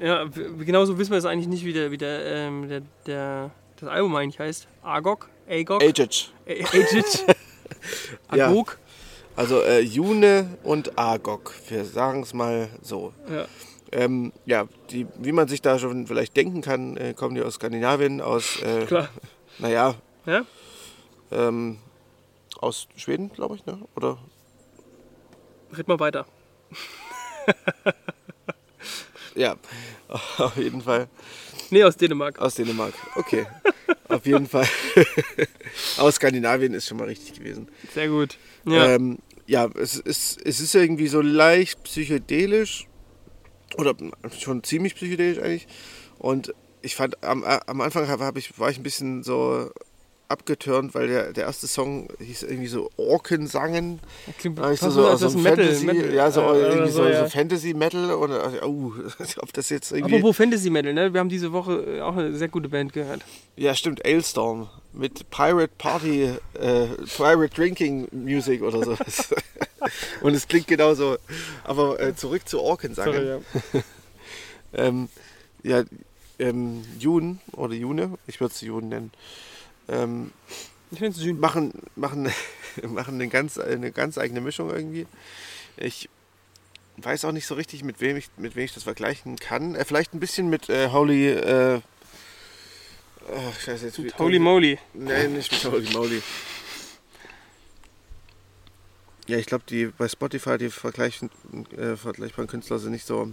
Ja, 0.00 0.24
genauso 0.64 0.98
wissen 0.98 1.10
wir 1.10 1.18
es 1.18 1.24
eigentlich 1.24 1.48
nicht, 1.48 1.64
wie 1.64 1.72
der, 1.72 1.90
wie 1.90 1.98
der, 1.98 2.24
ähm, 2.24 2.68
der, 2.68 2.82
der, 3.06 3.50
das 3.78 3.88
Album 3.88 4.14
eigentlich 4.16 4.38
heißt. 4.38 4.66
Agog. 4.82 5.28
Agog. 5.48 5.82
Agic. 5.82 6.30
Agic. 6.46 7.24
Agog. 8.28 8.78
Ja. 8.86 8.88
Also 9.36 9.62
äh, 9.62 9.80
June 9.80 10.58
und 10.64 10.98
Agog. 10.98 11.54
Wir 11.68 11.84
sagen 11.84 12.24
es 12.24 12.34
mal 12.34 12.68
so. 12.82 13.12
Ja. 13.30 13.46
Ähm, 13.92 14.32
ja, 14.46 14.66
die, 14.90 15.06
wie 15.16 15.30
man 15.30 15.46
sich 15.46 15.62
da 15.62 15.78
schon 15.78 16.08
vielleicht 16.08 16.36
denken 16.36 16.60
kann, 16.60 16.96
äh, 16.96 17.14
kommen 17.14 17.36
die 17.36 17.42
aus 17.42 17.54
Skandinavien, 17.54 18.20
aus. 18.20 18.60
Äh, 18.62 18.84
Klar. 18.86 19.08
Naja. 19.58 19.94
Ja? 20.26 20.44
Ähm, 21.30 21.78
aus 22.60 22.88
Schweden, 22.96 23.30
glaube 23.32 23.54
ich, 23.54 23.64
ne? 23.64 23.78
Oder? 23.94 24.18
Red 25.72 25.86
mal 25.86 26.00
weiter. 26.00 26.26
ja, 29.34 29.56
auf 30.38 30.56
jeden 30.56 30.82
Fall. 30.82 31.08
Nee, 31.70 31.84
aus 31.84 31.96
Dänemark. 31.96 32.40
Aus 32.40 32.56
Dänemark, 32.56 32.94
okay. 33.14 33.46
Auf 34.08 34.26
jeden 34.26 34.46
Fall. 34.46 34.68
Aus 35.98 36.16
Skandinavien 36.16 36.74
ist 36.74 36.86
schon 36.86 36.98
mal 36.98 37.08
richtig 37.08 37.34
gewesen. 37.34 37.68
Sehr 37.94 38.08
gut. 38.08 38.38
Ja, 38.66 38.94
ähm, 38.94 39.18
ja 39.46 39.68
es, 39.74 39.96
ist, 39.96 40.40
es 40.44 40.60
ist 40.60 40.74
irgendwie 40.74 41.08
so 41.08 41.20
leicht 41.20 41.82
psychedelisch. 41.84 42.86
Oder 43.76 43.94
schon 44.38 44.64
ziemlich 44.64 44.94
psychedelisch 44.94 45.38
eigentlich. 45.38 45.66
Und 46.18 46.54
ich 46.82 46.96
fand, 46.96 47.22
am, 47.22 47.44
am 47.44 47.80
Anfang 47.80 48.08
hab 48.08 48.36
ich, 48.36 48.58
war 48.58 48.70
ich 48.70 48.78
ein 48.78 48.82
bisschen 48.82 49.22
so 49.22 49.70
abgetürnt, 50.28 50.94
weil 50.94 51.08
der, 51.08 51.32
der 51.32 51.44
erste 51.44 51.66
Song 51.66 52.08
hieß 52.18 52.42
irgendwie 52.42 52.68
so 52.68 52.90
Orkensangen. 52.96 53.98
Klingt 54.38 54.58
da 54.58 54.76
so, 54.76 54.90
so, 54.90 55.02
so, 55.02 55.16
so, 55.16 55.28
so 55.30 55.38
Fantasy, 55.38 55.86
Metal, 55.86 56.02
Metal. 56.02 56.14
Ja, 56.14 56.30
so, 56.30 56.40
äh, 56.52 56.68
irgendwie 56.68 56.90
so, 56.90 57.06
ja. 57.06 57.24
so 57.24 57.30
Fantasy 57.30 57.74
Metal 57.74 58.10
und 58.12 58.30
uh, 58.30 58.92
ob 59.38 59.52
das 59.54 59.70
jetzt 59.70 59.90
irgendwie. 59.90 60.16
Apropos 60.16 60.36
Fantasy 60.36 60.68
Metal, 60.68 60.92
ne? 60.92 61.12
Wir 61.12 61.20
haben 61.20 61.30
diese 61.30 61.52
Woche 61.52 62.04
auch 62.04 62.16
eine 62.16 62.34
sehr 62.34 62.48
gute 62.48 62.68
Band 62.68 62.92
gehört. 62.92 63.22
Ja, 63.56 63.74
stimmt, 63.74 64.04
Ailstorm 64.04 64.68
mit 64.92 65.30
Pirate 65.30 65.72
Party, 65.78 66.24
äh, 66.54 66.86
Pirate 67.16 67.54
Drinking 67.54 68.08
Music 68.12 68.62
oder 68.62 68.84
sowas. 68.84 69.30
und 70.20 70.34
es 70.34 70.46
klingt 70.46 70.66
genauso. 70.66 71.16
Aber 71.64 71.98
äh, 72.00 72.14
zurück 72.14 72.46
zu 72.46 72.60
Orkensangen. 72.60 73.14
Sorry, 73.14 73.28
ja. 73.72 73.82
ähm, 74.74 75.08
ja, 75.62 75.84
ähm, 76.38 76.84
June 76.98 77.38
oder 77.52 77.74
June, 77.74 78.18
ich 78.26 78.40
würde 78.40 78.52
es 78.52 78.60
June 78.60 78.86
nennen 78.86 79.10
ähm, 79.88 80.32
machen, 81.38 81.72
machen, 81.96 82.32
machen 82.82 83.14
eine, 83.14 83.28
ganz, 83.28 83.58
eine 83.58 83.92
ganz 83.92 84.18
eigene 84.18 84.40
Mischung 84.40 84.70
irgendwie. 84.70 85.06
Ich 85.76 86.08
weiß 86.96 87.24
auch 87.24 87.32
nicht 87.32 87.46
so 87.46 87.54
richtig, 87.54 87.84
mit 87.84 88.00
wem 88.00 88.16
ich, 88.16 88.28
mit 88.36 88.56
wem 88.56 88.64
ich 88.64 88.74
das 88.74 88.82
vergleichen 88.82 89.36
kann. 89.36 89.74
Äh, 89.74 89.84
vielleicht 89.84 90.14
ein 90.14 90.20
bisschen 90.20 90.48
mit 90.48 90.68
äh, 90.68 90.88
Holy. 90.90 91.28
Äh, 91.28 91.74
äh, 91.74 91.80
ich 93.60 93.68
weiß 93.68 93.82
jetzt, 93.82 93.98
mit 93.98 94.18
Holy 94.18 94.38
Moly. 94.38 94.78
Nein, 94.94 95.34
nicht 95.34 95.52
mit 95.52 95.64
Holy 95.72 95.90
Moly. 95.92 96.22
Ja, 99.26 99.36
ich 99.36 99.46
glaube, 99.46 99.64
die 99.68 99.86
bei 99.86 100.08
Spotify 100.08 100.56
die 100.56 100.70
vergleichen, 100.70 101.30
äh, 101.76 101.96
vergleichbaren 101.96 102.48
Künstler 102.48 102.78
sind 102.78 102.92
nicht 102.92 103.06
so 103.06 103.30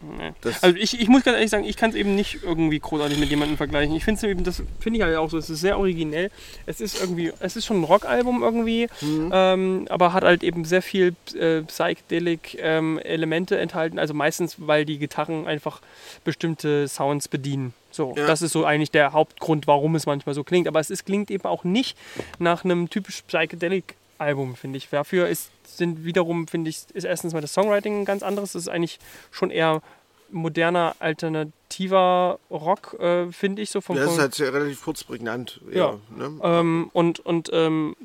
Nee. 0.00 0.32
Also 0.62 0.76
ich, 0.76 1.00
ich 1.00 1.08
muss 1.08 1.24
ganz 1.24 1.34
ehrlich 1.36 1.50
sagen, 1.50 1.64
ich 1.64 1.76
kann 1.76 1.90
es 1.90 1.96
eben 1.96 2.14
nicht 2.14 2.38
irgendwie 2.44 2.78
großartig 2.78 3.18
mit 3.18 3.30
jemandem 3.30 3.56
vergleichen. 3.56 3.94
Ich 3.96 4.04
finde 4.04 4.18
es 4.18 4.22
eben, 4.24 4.44
das 4.44 4.62
finde 4.78 4.98
ich 4.98 5.02
halt 5.04 5.16
auch 5.16 5.28
so, 5.28 5.36
es 5.38 5.50
ist 5.50 5.60
sehr 5.60 5.76
originell. 5.78 6.30
Es 6.66 6.80
ist 6.80 7.00
irgendwie, 7.00 7.32
es 7.40 7.56
ist 7.56 7.66
schon 7.66 7.80
ein 7.80 7.84
Rockalbum 7.84 8.42
irgendwie, 8.42 8.86
Mhm. 9.00 9.30
ähm, 9.34 9.86
aber 9.90 10.12
hat 10.12 10.22
halt 10.24 10.42
eben 10.44 10.64
sehr 10.64 10.82
viel 10.82 11.14
äh, 11.34 11.62
psychedelic 11.62 12.56
ähm, 12.60 12.98
Elemente 13.00 13.58
enthalten. 13.58 13.98
Also 13.98 14.14
meistens, 14.14 14.56
weil 14.58 14.84
die 14.84 14.98
Gitarren 14.98 15.46
einfach 15.48 15.80
bestimmte 16.24 16.86
Sounds 16.88 17.26
bedienen. 17.28 17.74
So, 17.90 18.14
Ja. 18.16 18.26
das 18.26 18.42
ist 18.42 18.52
so 18.52 18.64
eigentlich 18.64 18.90
der 18.92 19.12
Hauptgrund, 19.12 19.66
warum 19.66 19.96
es 19.96 20.06
manchmal 20.06 20.34
so 20.34 20.44
klingt. 20.44 20.68
Aber 20.68 20.78
es 20.78 20.90
ist, 20.90 21.06
klingt 21.06 21.30
eben 21.30 21.44
auch 21.44 21.64
nicht 21.64 21.96
nach 22.38 22.64
einem 22.64 22.88
typisch 22.90 23.22
psychedelic 23.26 23.94
Album, 24.18 24.56
finde 24.56 24.78
ich. 24.78 24.88
Dafür 24.88 25.28
ist, 25.28 25.50
sind 25.64 26.04
wiederum, 26.04 26.48
finde 26.48 26.70
ich, 26.70 26.84
ist 26.92 27.04
erstens 27.04 27.32
mal 27.32 27.40
das 27.40 27.52
Songwriting 27.52 28.00
ein 28.00 28.04
ganz 28.04 28.22
anderes. 28.22 28.52
Das 28.52 28.62
ist 28.62 28.68
eigentlich 28.68 28.98
schon 29.30 29.50
eher 29.50 29.82
moderner, 30.30 30.94
alternativer 30.98 32.38
Rock, 32.50 32.96
äh, 33.00 33.32
finde 33.32 33.62
ich 33.62 33.70
so 33.70 33.80
vom 33.80 33.96
Ja, 33.96 34.04
das 34.04 34.12
ist 34.12 34.18
halt 34.18 34.34
sehr 34.34 34.52
relativ 34.52 34.82
kurz 34.82 35.04
prägnant. 35.04 35.60
Ja. 35.72 35.98
ne? 36.16 36.38
ähm, 36.42 36.90
und 36.92 37.20
und 37.20 37.50
ähm, 37.52 37.96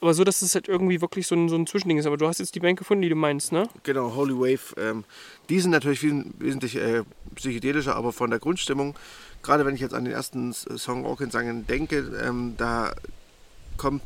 aber 0.00 0.14
so, 0.14 0.22
dass 0.22 0.42
es 0.42 0.54
halt 0.54 0.68
irgendwie 0.68 1.00
wirklich 1.00 1.26
so 1.26 1.34
ein, 1.34 1.48
so 1.48 1.56
ein 1.56 1.66
Zwischending 1.66 1.98
ist. 1.98 2.06
Aber 2.06 2.16
du 2.16 2.28
hast 2.28 2.38
jetzt 2.38 2.54
die 2.54 2.60
Band 2.60 2.78
gefunden, 2.78 3.02
die 3.02 3.08
du 3.08 3.16
meinst, 3.16 3.50
ne? 3.50 3.68
Genau, 3.82 4.14
Holy 4.14 4.34
Wave. 4.34 4.80
Ähm, 4.80 5.04
die 5.48 5.58
sind 5.58 5.72
natürlich 5.72 5.98
viel, 5.98 6.26
wesentlich 6.38 6.76
äh, 6.76 7.02
psychedelischer, 7.34 7.96
aber 7.96 8.12
von 8.12 8.30
der 8.30 8.38
Grundstimmung, 8.38 8.94
gerade 9.42 9.66
wenn 9.66 9.74
ich 9.74 9.80
jetzt 9.80 9.94
an 9.94 10.04
den 10.04 10.12
ersten 10.12 10.52
Song 10.52 11.04
Orkensangen 11.04 11.66
denke, 11.66 12.12
ähm, 12.24 12.54
da 12.58 12.94
kommt, 13.76 14.02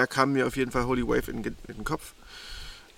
da 0.00 0.06
kam 0.06 0.32
mir 0.32 0.46
auf 0.46 0.56
jeden 0.56 0.70
Fall 0.70 0.86
Holy 0.86 1.06
Wave 1.06 1.30
in, 1.30 1.44
in 1.44 1.54
den 1.68 1.84
Kopf. 1.84 2.14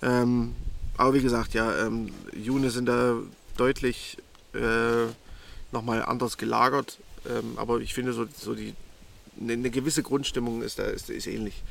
Ähm, 0.01 0.55
aber 0.95 1.13
wie 1.13 1.21
gesagt, 1.21 1.53
ja, 1.53 1.85
ähm, 1.85 2.13
June 2.33 2.69
sind 2.69 2.85
da 2.85 3.17
deutlich 3.57 4.17
äh, 4.53 5.11
nochmal 5.73 6.01
anders 6.03 6.37
gelagert. 6.37 6.99
Ähm, 7.29 7.57
aber 7.57 7.79
ich 7.79 7.93
finde 7.93 8.13
so, 8.13 8.25
so 8.33 8.55
die 8.55 8.73
eine, 9.41 9.53
eine 9.53 9.69
gewisse 9.69 10.01
Grundstimmung 10.01 10.61
ist 10.61 10.79
da 10.79 10.83
ist, 10.83 11.09
ist 11.09 11.27
ähnlich. 11.27 11.61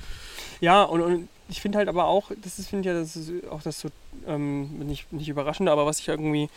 Ja, 0.61 0.83
und, 0.83 1.01
und 1.01 1.29
ich 1.49 1.63
finde 1.63 1.79
halt 1.79 1.89
aber 1.89 2.05
auch, 2.05 2.31
das 2.43 2.59
ist, 2.59 2.69
finde 2.69 2.83
ich 2.83 2.95
ja, 2.95 3.01
das 3.01 3.17
ist 3.17 3.49
auch 3.49 3.63
das 3.63 3.81
so, 3.81 3.89
ähm, 4.27 4.79
nicht, 4.81 5.11
nicht 5.15 5.29
überraschend, 5.29 5.71
aber 5.71 5.87
was 5.87 5.99
ich 5.99 6.09
irgendwie, 6.09 6.51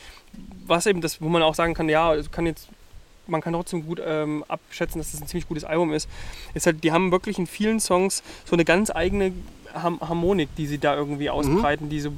was 0.65 0.85
eben 0.85 0.99
das, 0.99 1.21
wo 1.21 1.29
man 1.29 1.43
auch 1.43 1.55
sagen 1.55 1.75
kann, 1.75 1.87
ja, 1.87 2.13
es 2.13 2.29
kann 2.29 2.45
jetzt, 2.45 2.67
man 3.27 3.41
kann 3.41 3.53
trotzdem 3.53 3.85
gut 3.85 4.01
ähm, 4.05 4.43
abschätzen, 4.47 4.99
dass 4.99 5.11
das 5.11 5.21
ein 5.21 5.27
ziemlich 5.27 5.47
gutes 5.47 5.63
Album 5.63 5.93
ist, 5.93 6.07
ist 6.53 6.65
halt, 6.65 6.83
die 6.83 6.91
haben 6.91 7.11
wirklich 7.11 7.37
in 7.39 7.47
vielen 7.47 7.79
Songs 7.79 8.23
so 8.45 8.55
eine 8.55 8.65
ganz 8.65 8.89
eigene 8.91 9.33
Ham 9.73 9.99
Harmonik, 10.01 10.49
die 10.57 10.67
sie 10.67 10.77
da 10.77 10.95
irgendwie 10.95 11.29
ausbreiten, 11.29 11.89
die 11.89 11.99
so, 11.99 12.11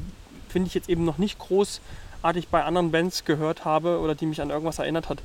finde 0.49 0.67
ich 0.67 0.73
jetzt 0.73 0.89
eben 0.89 1.05
noch 1.05 1.17
nicht 1.17 1.39
großartig 1.39 2.49
bei 2.51 2.63
anderen 2.63 2.91
Bands 2.91 3.25
gehört 3.25 3.65
habe 3.65 3.99
oder 3.99 4.15
die 4.15 4.25
mich 4.25 4.41
an 4.41 4.49
irgendwas 4.49 4.79
erinnert 4.79 5.09
hat. 5.09 5.19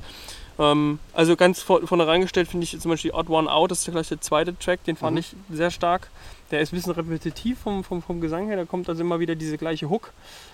Ähm, 0.59 0.99
also 1.13 1.35
ganz 1.35 1.61
vor, 1.61 1.85
vorne 1.87 2.05
reingestellt 2.07 2.47
finde 2.47 2.63
ich 2.63 2.79
zum 2.79 2.89
Beispiel 2.91 3.11
Odd 3.11 3.29
One 3.29 3.51
Out, 3.51 3.71
das 3.71 3.79
ist 3.87 3.91
gleich 3.91 4.07
der 4.09 4.21
zweite 4.21 4.57
Track, 4.57 4.83
den 4.85 4.95
fand 4.95 5.13
Mhm. 5.15 5.19
ich 5.19 5.35
sehr 5.51 5.71
stark. 5.71 6.09
Der 6.51 6.61
ist 6.61 6.71
ein 6.71 6.75
bisschen 6.77 6.91
repetitiv 6.93 7.59
vom, 7.59 7.83
vom, 7.83 8.01
vom 8.03 8.21
Gesang 8.21 8.47
her, 8.47 8.57
da 8.57 8.65
kommt 8.65 8.87
also 8.89 9.01
immer 9.01 9.19
wieder 9.19 9.33
diese 9.35 9.57
gleiche 9.57 9.89
Hook. 9.89 10.11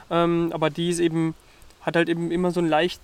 Ähm, 0.10 0.52
aber 0.54 0.70
die 0.70 0.90
ist 0.90 1.00
eben, 1.00 1.36
hat 1.82 1.96
halt 1.98 2.08
eben 2.10 2.32
immer 2.32 2.52
so 2.52 2.62
ein 2.62 2.68
leicht, 2.70 3.02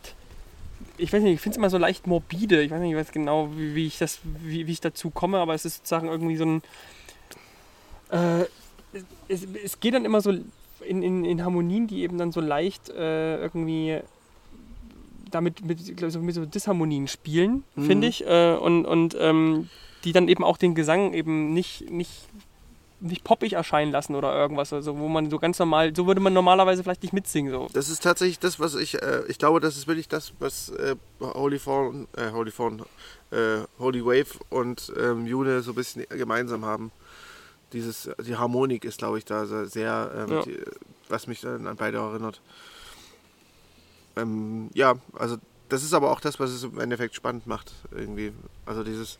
ich 0.98 1.12
weiß 1.12 1.22
nicht, 1.24 1.34
ich 1.34 1.42
finde 1.42 1.56
es 1.56 1.58
immer 1.58 1.70
so 1.70 1.78
leicht 1.78 2.08
morbide. 2.08 2.62
Ich 2.62 2.72
weiß 2.72 2.80
nicht 2.82 2.96
weiß 2.96 3.12
genau, 3.12 3.50
wie, 3.56 3.76
wie 3.76 3.88
ich 3.88 3.98
das, 3.98 4.20
wie, 4.24 4.68
wie 4.68 4.72
ich 4.72 4.82
dazu 4.82 5.10
komme, 5.10 5.40
aber 5.40 5.54
es 5.54 5.66
ist 5.66 5.78
sozusagen 5.78 6.08
irgendwie 6.08 6.38
so 6.38 6.46
ein. 6.46 6.62
Äh, 8.12 8.46
es, 9.28 9.46
es 9.64 9.80
geht 9.80 9.94
dann 9.94 10.06
immer 10.06 10.22
so 10.22 10.32
in, 10.88 11.02
in, 11.02 11.26
in 11.26 11.44
Harmonien, 11.44 11.88
die 11.88 12.02
eben 12.04 12.18
dann 12.18 12.32
so 12.32 12.40
leicht 12.42 12.90
äh, 12.90 13.38
irgendwie 13.42 14.00
damit 15.32 15.66
mit, 15.66 15.82
ich 15.90 16.14
so 16.14 16.20
mit 16.20 16.36
so 16.36 16.46
Disharmonien 16.46 17.08
spielen, 17.08 17.64
Mhm. 17.76 17.84
finde 17.84 18.08
ich. 18.08 18.26
Äh, 18.26 18.56
und 18.56 18.86
und 18.86 19.16
ähm, 19.20 19.70
die 20.04 20.14
dann 20.14 20.28
eben 20.28 20.44
auch 20.44 20.58
den 20.58 20.76
Gesang 20.76 21.14
eben 21.14 21.54
nicht, 21.54 21.90
nicht, 21.90 22.12
nicht 23.06 23.24
poppig 23.24 23.54
erscheinen 23.54 23.92
lassen 23.92 24.16
oder 24.16 24.36
irgendwas. 24.36 24.74
Also 24.74 24.98
wo 24.98 25.08
man 25.08 25.30
so 25.30 25.40
ganz 25.40 25.60
normal, 25.60 25.96
so 25.96 26.08
würde 26.08 26.22
man 26.22 26.34
normalerweise 26.34 26.84
vielleicht 26.84 27.04
nicht 27.04 27.14
mitsingen. 27.14 27.52
So. 27.52 27.68
Das 27.74 27.90
ist 27.90 28.04
tatsächlich 28.04 28.40
das, 28.40 28.60
was 28.60 28.76
ich, 28.76 29.02
äh, 29.02 29.24
ich 29.28 29.38
glaube, 29.38 29.60
das 29.60 29.78
ist 29.78 29.88
wirklich 29.88 30.08
das, 30.08 30.34
was 30.40 30.70
äh, 30.70 30.96
Holy 31.20 31.60
Fawn, 31.60 32.08
äh, 32.18 32.32
Holy 32.32 32.52
Fawn, 32.52 32.84
äh, 33.32 33.60
Holy 33.80 34.04
Wave 34.06 34.40
und 34.50 34.92
ähm, 35.00 35.26
June 35.26 35.62
so 35.62 35.72
ein 35.72 35.76
bisschen 35.76 36.06
gemeinsam 36.10 36.66
haben. 36.66 36.92
Dieses, 37.74 38.10
die 38.26 38.36
Harmonik 38.36 38.86
ist, 38.86 39.00
glaube 39.00 39.18
ich, 39.18 39.26
da 39.26 39.46
sehr, 39.46 39.66
sehr 39.68 40.12
ähm, 40.18 40.34
Ja. 40.34 40.42
die, 40.44 40.60
was 41.10 41.28
mich 41.28 41.42
dann 41.42 41.68
an 41.68 41.76
beide 41.76 41.98
erinnert. 41.98 42.42
Ähm, 44.16 44.70
ja, 44.74 44.96
also 45.18 45.38
das 45.70 45.84
ist 45.84 45.94
aber 45.94 46.12
auch 46.12 46.20
das, 46.20 46.40
was 46.40 46.52
es 46.52 46.64
im 46.64 46.80
Endeffekt 46.80 47.16
spannend 47.16 47.48
macht, 47.48 47.74
irgendwie. 47.92 48.32
Also 48.66 48.84
dieses, 48.84 49.18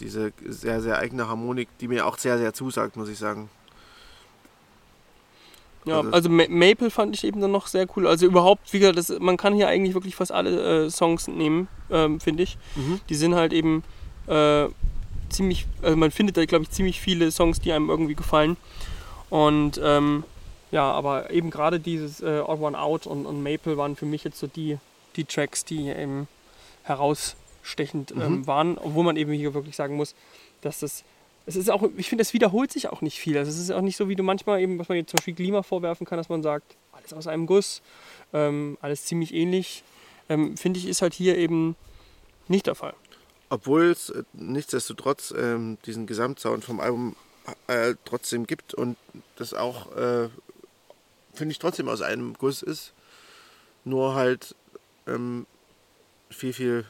diese 0.00 0.32
sehr, 0.46 0.80
sehr 0.80 0.98
eigene 0.98 1.28
Harmonik, 1.28 1.68
die 1.80 1.88
mir 1.88 2.06
auch 2.06 2.18
sehr, 2.18 2.38
sehr 2.38 2.52
zusagt, 2.52 2.96
muss 2.96 3.08
ich 3.08 3.18
sagen. 3.18 3.48
Ja, 5.86 5.98
Also- 5.98 6.10
also 6.12 6.28
Ma 6.28 6.44
Maple 6.48 6.90
fand 6.90 7.16
ich 7.16 7.24
eben 7.24 7.40
dann 7.40 7.52
noch 7.52 7.66
sehr 7.66 7.86
cool. 7.96 8.06
Also 8.06 8.26
überhaupt, 8.26 8.72
wie 8.72 8.80
gesagt, 8.80 8.98
das, 8.98 9.08
man 9.18 9.36
kann 9.36 9.54
hier 9.54 9.68
eigentlich 9.68 9.94
wirklich 9.94 10.14
fast 10.14 10.30
alle 10.32 10.86
äh, 10.86 10.90
Songs 10.90 11.26
nehmen, 11.28 11.68
ähm, 11.90 12.20
finde 12.20 12.42
ich. 12.42 12.58
Mhm. 12.76 13.00
Die 13.08 13.14
sind 13.14 13.34
halt 13.34 13.52
eben 13.52 13.82
äh, 14.26 14.66
ziemlich, 15.30 15.66
also 15.82 15.96
man 15.96 16.10
findet 16.10 16.36
da, 16.36 16.44
glaube 16.44 16.64
ich, 16.64 16.70
ziemlich 16.70 17.00
viele 17.00 17.30
Songs, 17.30 17.60
die 17.60 17.72
einem 17.72 17.88
irgendwie 17.88 18.14
gefallen. 18.14 18.56
Und 19.30 19.80
ähm, 19.82 20.24
ja, 20.70 20.90
aber 20.90 21.30
eben 21.30 21.50
gerade 21.50 21.80
dieses 21.80 22.20
äh, 22.20 22.40
Odd 22.40 22.60
One 22.60 22.78
Out 22.78 23.06
und, 23.06 23.24
und 23.26 23.42
Maple 23.42 23.76
waren 23.76 23.96
für 23.96 24.06
mich 24.06 24.22
jetzt 24.24 24.38
so 24.38 24.46
die, 24.46 24.78
die 25.16 25.24
Tracks, 25.24 25.64
die 25.64 25.88
eben 25.88 26.28
herausstechend 27.62 28.12
ähm, 28.12 28.18
Mhm. 28.18 28.46
waren, 28.46 28.78
obwohl 28.78 29.04
man 29.04 29.16
eben 29.16 29.32
hier 29.32 29.54
wirklich 29.54 29.76
sagen 29.76 29.96
muss, 29.96 30.14
dass 30.60 30.80
das 30.80 31.04
es 31.46 31.56
ist 31.56 31.70
auch, 31.70 31.82
ich 31.96 32.08
finde, 32.08 32.22
es 32.22 32.34
wiederholt 32.34 32.70
sich 32.70 32.88
auch 32.90 33.00
nicht 33.00 33.18
viel. 33.18 33.36
Also 33.38 33.50
es 33.50 33.58
ist 33.58 33.70
auch 33.72 33.80
nicht 33.80 33.96
so, 33.96 34.08
wie 34.08 34.14
du 34.14 34.22
manchmal 34.22 34.60
eben, 34.60 34.78
was 34.78 34.88
man 34.88 34.98
jetzt 34.98 35.10
zum 35.10 35.18
Beispiel 35.18 35.34
Klima 35.34 35.62
vorwerfen 35.62 36.06
kann, 36.06 36.18
dass 36.18 36.28
man 36.28 36.42
sagt, 36.42 36.76
alles 36.92 37.12
aus 37.14 37.26
einem 37.26 37.46
Guss, 37.46 37.80
ähm, 38.32 38.76
alles 38.82 39.06
ziemlich 39.06 39.34
ähnlich. 39.34 39.82
Ähm, 40.28 40.56
finde 40.56 40.78
ich, 40.78 40.86
ist 40.86 41.02
halt 41.02 41.14
hier 41.14 41.38
eben 41.38 41.76
nicht 42.46 42.66
der 42.66 42.74
Fall. 42.74 42.94
Obwohl 43.48 43.86
es 43.86 44.10
äh, 44.10 44.22
nichtsdestotrotz 44.34 45.34
ähm, 45.36 45.78
diesen 45.86 46.06
Gesamtsound 46.06 46.62
vom 46.64 46.78
Album 46.78 47.16
äh, 47.66 47.94
trotzdem 48.04 48.46
gibt 48.46 48.74
und 48.74 48.96
das 49.36 49.54
auch, 49.54 49.90
äh, 49.96 50.28
finde 51.32 51.52
ich, 51.52 51.58
trotzdem 51.58 51.88
aus 51.88 52.02
einem 52.02 52.34
Guss 52.34 52.62
ist. 52.62 52.92
Nur 53.84 54.14
halt 54.14 54.54
ähm, 55.08 55.46
viel, 56.28 56.52
viel 56.52 56.84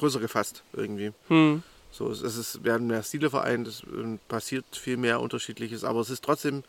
größer 0.00 0.20
gefasst 0.20 0.62
irgendwie. 0.72 1.12
Hm. 1.28 1.62
So, 1.92 2.10
es 2.10 2.22
es 2.22 2.36
ist, 2.36 2.64
werden 2.64 2.86
mehr 2.86 3.02
Stile 3.02 3.30
vereint, 3.30 3.66
es 3.66 3.82
ähm, 3.82 4.18
passiert 4.28 4.64
viel 4.72 4.96
mehr 4.96 5.20
Unterschiedliches, 5.20 5.84
aber 5.84 6.00
es 6.00 6.10
ist 6.10 6.24
trotzdem, 6.24 6.62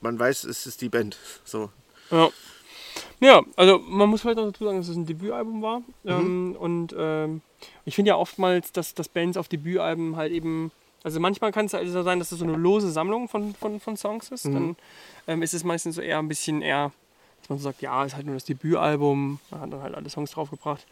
man 0.00 0.18
weiß, 0.18 0.44
es 0.44 0.66
ist 0.66 0.80
die 0.80 0.88
Band. 0.88 1.16
So. 1.44 1.70
Ja. 2.10 2.30
Ja, 3.20 3.42
also 3.56 3.78
man 3.78 4.08
muss 4.08 4.20
vielleicht 4.20 4.36
noch 4.36 4.44
dazu 4.44 4.64
sagen, 4.64 4.78
dass 4.78 4.88
es 4.88 4.96
ein 4.96 5.06
Debütalbum 5.06 5.62
war. 5.62 5.82
Ähm, 6.04 6.56
und 6.58 6.94
ähm, 6.98 7.40
ich 7.84 7.94
finde 7.94 8.10
ja 8.10 8.16
oftmals, 8.16 8.72
dass, 8.72 8.94
dass 8.94 9.08
Bands 9.08 9.38
auf 9.38 9.48
Debütalben 9.48 10.16
halt 10.16 10.32
eben. 10.32 10.72
Also 11.02 11.18
manchmal 11.18 11.52
kann 11.52 11.66
es 11.66 11.72
halt 11.72 11.88
so 11.88 12.02
sein, 12.02 12.18
dass 12.18 12.32
es 12.32 12.38
so 12.38 12.44
eine 12.44 12.56
lose 12.56 12.90
Sammlung 12.90 13.28
von, 13.28 13.54
von, 13.54 13.80
von 13.80 13.96
Songs 13.96 14.30
ist. 14.30 14.44
Mhm. 14.44 14.54
Dann 14.54 14.76
ähm, 15.26 15.42
ist 15.42 15.54
es 15.54 15.64
meistens 15.64 15.94
so 15.96 16.02
eher 16.02 16.18
ein 16.18 16.28
bisschen 16.28 16.60
eher, 16.62 16.92
dass 17.40 17.48
man 17.48 17.58
so 17.58 17.64
sagt, 17.64 17.80
ja, 17.80 18.04
ist 18.04 18.14
halt 18.14 18.26
nur 18.26 18.34
das 18.34 18.44
Debütalbum, 18.44 19.40
man 19.50 19.60
hat 19.60 19.72
dann 19.72 19.82
halt 19.82 19.94
alle 19.94 20.10
Songs 20.10 20.32
draufgebracht. 20.32 20.86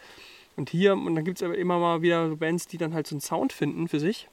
Und 0.61 0.68
hier, 0.68 0.92
und 0.92 1.14
dann 1.14 1.25
gibt 1.25 1.38
es 1.38 1.42
aber 1.42 1.57
immer 1.57 1.79
mal 1.79 2.03
wieder 2.03 2.29
so 2.29 2.37
Bands, 2.37 2.66
die 2.66 2.77
dann 2.77 2.92
halt 2.92 3.07
so 3.07 3.14
einen 3.14 3.23
Sound 3.23 3.51
finden 3.55 3.88
für 3.88 3.99
sich. 3.99 4.29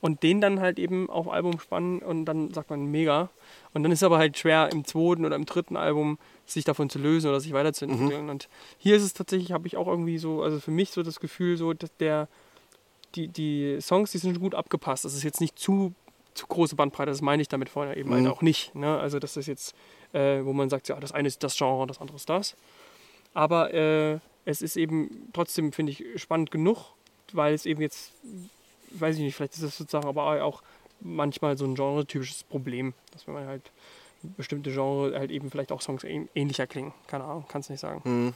Und 0.00 0.22
den 0.22 0.40
dann 0.40 0.60
halt 0.60 0.78
eben 0.78 1.10
auf 1.10 1.28
Album 1.28 1.58
spannen 1.58 1.98
und 1.98 2.24
dann 2.24 2.54
sagt 2.54 2.70
man 2.70 2.86
mega. 2.86 3.30
Und 3.74 3.82
dann 3.82 3.90
ist 3.90 3.98
es 3.98 4.04
aber 4.04 4.18
halt 4.18 4.38
schwer 4.38 4.70
im 4.70 4.84
zweiten 4.84 5.24
oder 5.24 5.34
im 5.34 5.44
dritten 5.44 5.76
Album 5.76 6.18
sich 6.46 6.64
davon 6.64 6.88
zu 6.88 7.00
lösen 7.00 7.28
oder 7.30 7.40
sich 7.40 7.52
weiterzuentwickeln. 7.52 8.30
Und 8.30 8.48
hier 8.78 8.94
ist 8.94 9.02
es 9.02 9.12
tatsächlich, 9.12 9.50
habe 9.50 9.66
ich 9.66 9.76
auch 9.76 9.88
irgendwie 9.88 10.18
so, 10.18 10.40
also 10.42 10.60
für 10.60 10.70
mich 10.70 10.90
so 10.90 11.02
das 11.02 11.18
Gefühl, 11.18 11.56
so, 11.56 11.72
dass 11.72 11.96
der, 11.96 12.28
die, 13.16 13.26
die 13.26 13.78
Songs, 13.80 14.12
die 14.12 14.18
sind 14.18 14.38
gut 14.38 14.54
abgepasst. 14.54 15.04
Das 15.04 15.14
ist 15.14 15.24
jetzt 15.24 15.40
nicht 15.40 15.58
zu, 15.58 15.92
zu 16.34 16.46
große 16.46 16.76
Bandbreite, 16.76 17.10
das 17.10 17.22
meine 17.22 17.42
ich 17.42 17.48
damit 17.48 17.68
vorher 17.70 17.96
eben 17.96 18.10
halt 18.12 18.22
Mhm. 18.22 18.30
auch 18.30 18.42
nicht. 18.42 18.72
Ne? 18.76 18.98
Also 19.00 19.18
das 19.18 19.36
ist 19.36 19.46
jetzt, 19.48 19.74
äh, 20.12 20.44
wo 20.44 20.52
man 20.52 20.70
sagt, 20.70 20.88
ja, 20.88 20.98
das 21.00 21.10
eine 21.10 21.26
ist 21.26 21.42
das 21.42 21.56
Genre, 21.58 21.88
das 21.88 22.00
andere 22.00 22.16
ist 22.16 22.28
das. 22.28 22.56
Aber 23.34 23.74
äh, 23.74 24.18
es 24.44 24.62
ist 24.62 24.76
eben 24.76 25.28
trotzdem, 25.32 25.72
finde 25.72 25.92
ich, 25.92 26.04
spannend 26.20 26.50
genug, 26.50 26.94
weil 27.32 27.54
es 27.54 27.66
eben 27.66 27.80
jetzt, 27.80 28.12
weiß 28.90 29.16
ich 29.16 29.22
nicht, 29.22 29.34
vielleicht 29.34 29.54
ist 29.54 29.62
das 29.62 29.78
sozusagen 29.78 30.08
aber 30.08 30.42
auch 30.42 30.62
manchmal 31.00 31.56
so 31.56 31.64
ein 31.64 31.74
genre-typisches 31.74 32.44
Problem, 32.44 32.94
dass 33.12 33.26
wenn 33.26 33.34
man 33.34 33.46
halt 33.46 33.70
bestimmte 34.22 34.70
Genre 34.70 35.18
halt 35.18 35.30
eben 35.30 35.50
vielleicht 35.50 35.72
auch 35.72 35.80
Songs 35.80 36.04
ähn- 36.04 36.28
ähnlicher 36.34 36.66
klingen. 36.66 36.92
Keine 37.08 37.24
Ahnung, 37.24 37.46
kann 37.48 37.60
es 37.60 37.70
nicht 37.70 37.80
sagen. 37.80 38.02
Hm. 38.04 38.34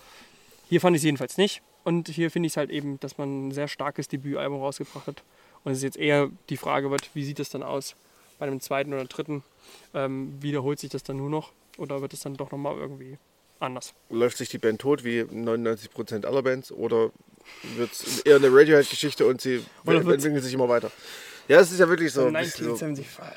Hier 0.69 0.81
fand 0.81 0.97
ich 0.97 1.01
es 1.01 1.05
jedenfalls 1.05 1.39
nicht. 1.39 1.63
Und 1.85 2.09
hier 2.09 2.33
finde 2.33 2.49
ich 2.49 2.55
es 2.55 2.57
halt 2.57 2.71
eben, 2.71 2.99
dass 2.99 3.19
man 3.19 3.49
ein 3.49 3.53
sehr 3.53 3.69
starkes 3.69 4.09
Debütalbum 4.09 4.61
rausgebracht 4.61 5.07
hat. 5.07 5.23
Und 5.63 5.73
es 5.73 5.83
jetzt 5.83 5.97
eher 5.97 6.31
die 6.49 6.57
Frage 6.57 6.91
wird, 6.91 7.15
wie 7.15 7.25
sieht 7.25 7.39
das 7.39 7.51
dann 7.51 7.63
aus 7.63 7.95
bei 8.41 8.47
einem 8.47 8.61
zweiten 8.61 8.93
oder 8.93 9.05
dritten? 9.05 9.45
Ähm, 9.95 10.43
wiederholt 10.43 10.81
sich 10.81 10.91
das 10.91 11.05
dann 11.05 11.19
nur 11.19 11.31
noch? 11.31 11.53
Oder 11.79 12.01
wird 12.01 12.13
es 12.13 12.21
dann 12.21 12.37
doch 12.37 12.51
nochmal 12.51 12.77
irgendwie 12.77 13.19
anders. 13.61 13.95
Läuft 14.11 14.37
sich 14.39 14.49
die 14.49 14.59
Band 14.59 14.81
tot 14.81 15.05
wie 15.05 15.23
99% 15.23 16.25
aller 16.27 16.43
Bands 16.43 16.73
oder 16.73 17.11
wird 17.77 17.93
es 17.93 18.21
eher 18.21 18.37
eine 18.37 18.49
Radiohead-Geschichte 18.49 19.27
und 19.27 19.41
sie 19.41 19.65
entwickeln 19.85 20.43
sich 20.43 20.55
immer 20.55 20.69
weiter? 20.69 20.91
Ja, 21.49 21.61
es 21.61 21.71
ist 21.71 21.79
ja 21.79 21.89
wirklich 21.89 22.13
so. 22.13 22.27
ein 22.27 22.33
bisschen 22.33 22.65
so 22.65 22.73
1975. 22.73 23.37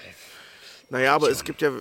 naja, 0.90 1.14
aber 1.14 1.30
es 1.30 1.44
gibt 1.44 1.62
ja, 1.62 1.72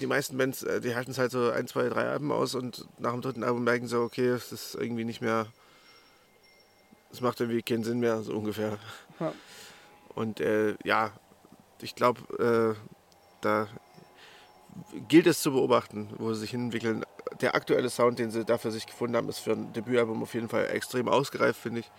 die 0.00 0.06
meisten 0.06 0.36
Bands, 0.36 0.62
äh, 0.64 0.80
die 0.80 0.94
halten 0.94 1.12
es 1.12 1.18
halt 1.18 1.30
so 1.30 1.50
ein, 1.50 1.68
zwei, 1.68 1.88
drei 1.88 2.04
Alben 2.04 2.32
aus 2.32 2.54
und 2.54 2.86
nach 2.98 3.12
dem 3.12 3.22
dritten 3.22 3.44
Album 3.44 3.64
merken 3.64 3.86
sie, 3.86 3.98
okay, 3.98 4.28
es 4.28 4.50
ist 4.52 4.74
irgendwie 4.74 5.04
nicht 5.04 5.20
mehr, 5.20 5.46
es 7.12 7.20
macht 7.20 7.40
irgendwie 7.40 7.62
keinen 7.62 7.84
Sinn 7.84 8.00
mehr, 8.00 8.22
so 8.22 8.32
ungefähr. 8.32 8.78
Ja. 9.20 9.32
Und 10.14 10.40
äh, 10.40 10.74
ja, 10.82 11.12
ich 11.80 11.94
glaube, 11.94 12.74
äh, 12.76 12.90
da 13.40 13.68
gilt 15.08 15.26
es 15.26 15.40
zu 15.40 15.52
beobachten, 15.52 16.08
wo 16.18 16.32
sie 16.32 16.40
sich 16.40 16.54
entwickeln. 16.54 17.04
Der 17.40 17.54
aktuelle 17.54 17.90
Sound, 17.90 18.18
den 18.18 18.30
sie 18.30 18.44
da 18.44 18.58
für 18.58 18.70
sich 18.70 18.86
gefunden 18.86 19.16
haben, 19.16 19.28
ist 19.28 19.38
für 19.38 19.52
ein 19.52 19.72
Debütalbum 19.72 20.22
auf 20.22 20.34
jeden 20.34 20.48
Fall 20.48 20.68
extrem 20.68 21.08
ausgereift, 21.08 21.60
finde 21.60 21.80
ich. 21.80 21.90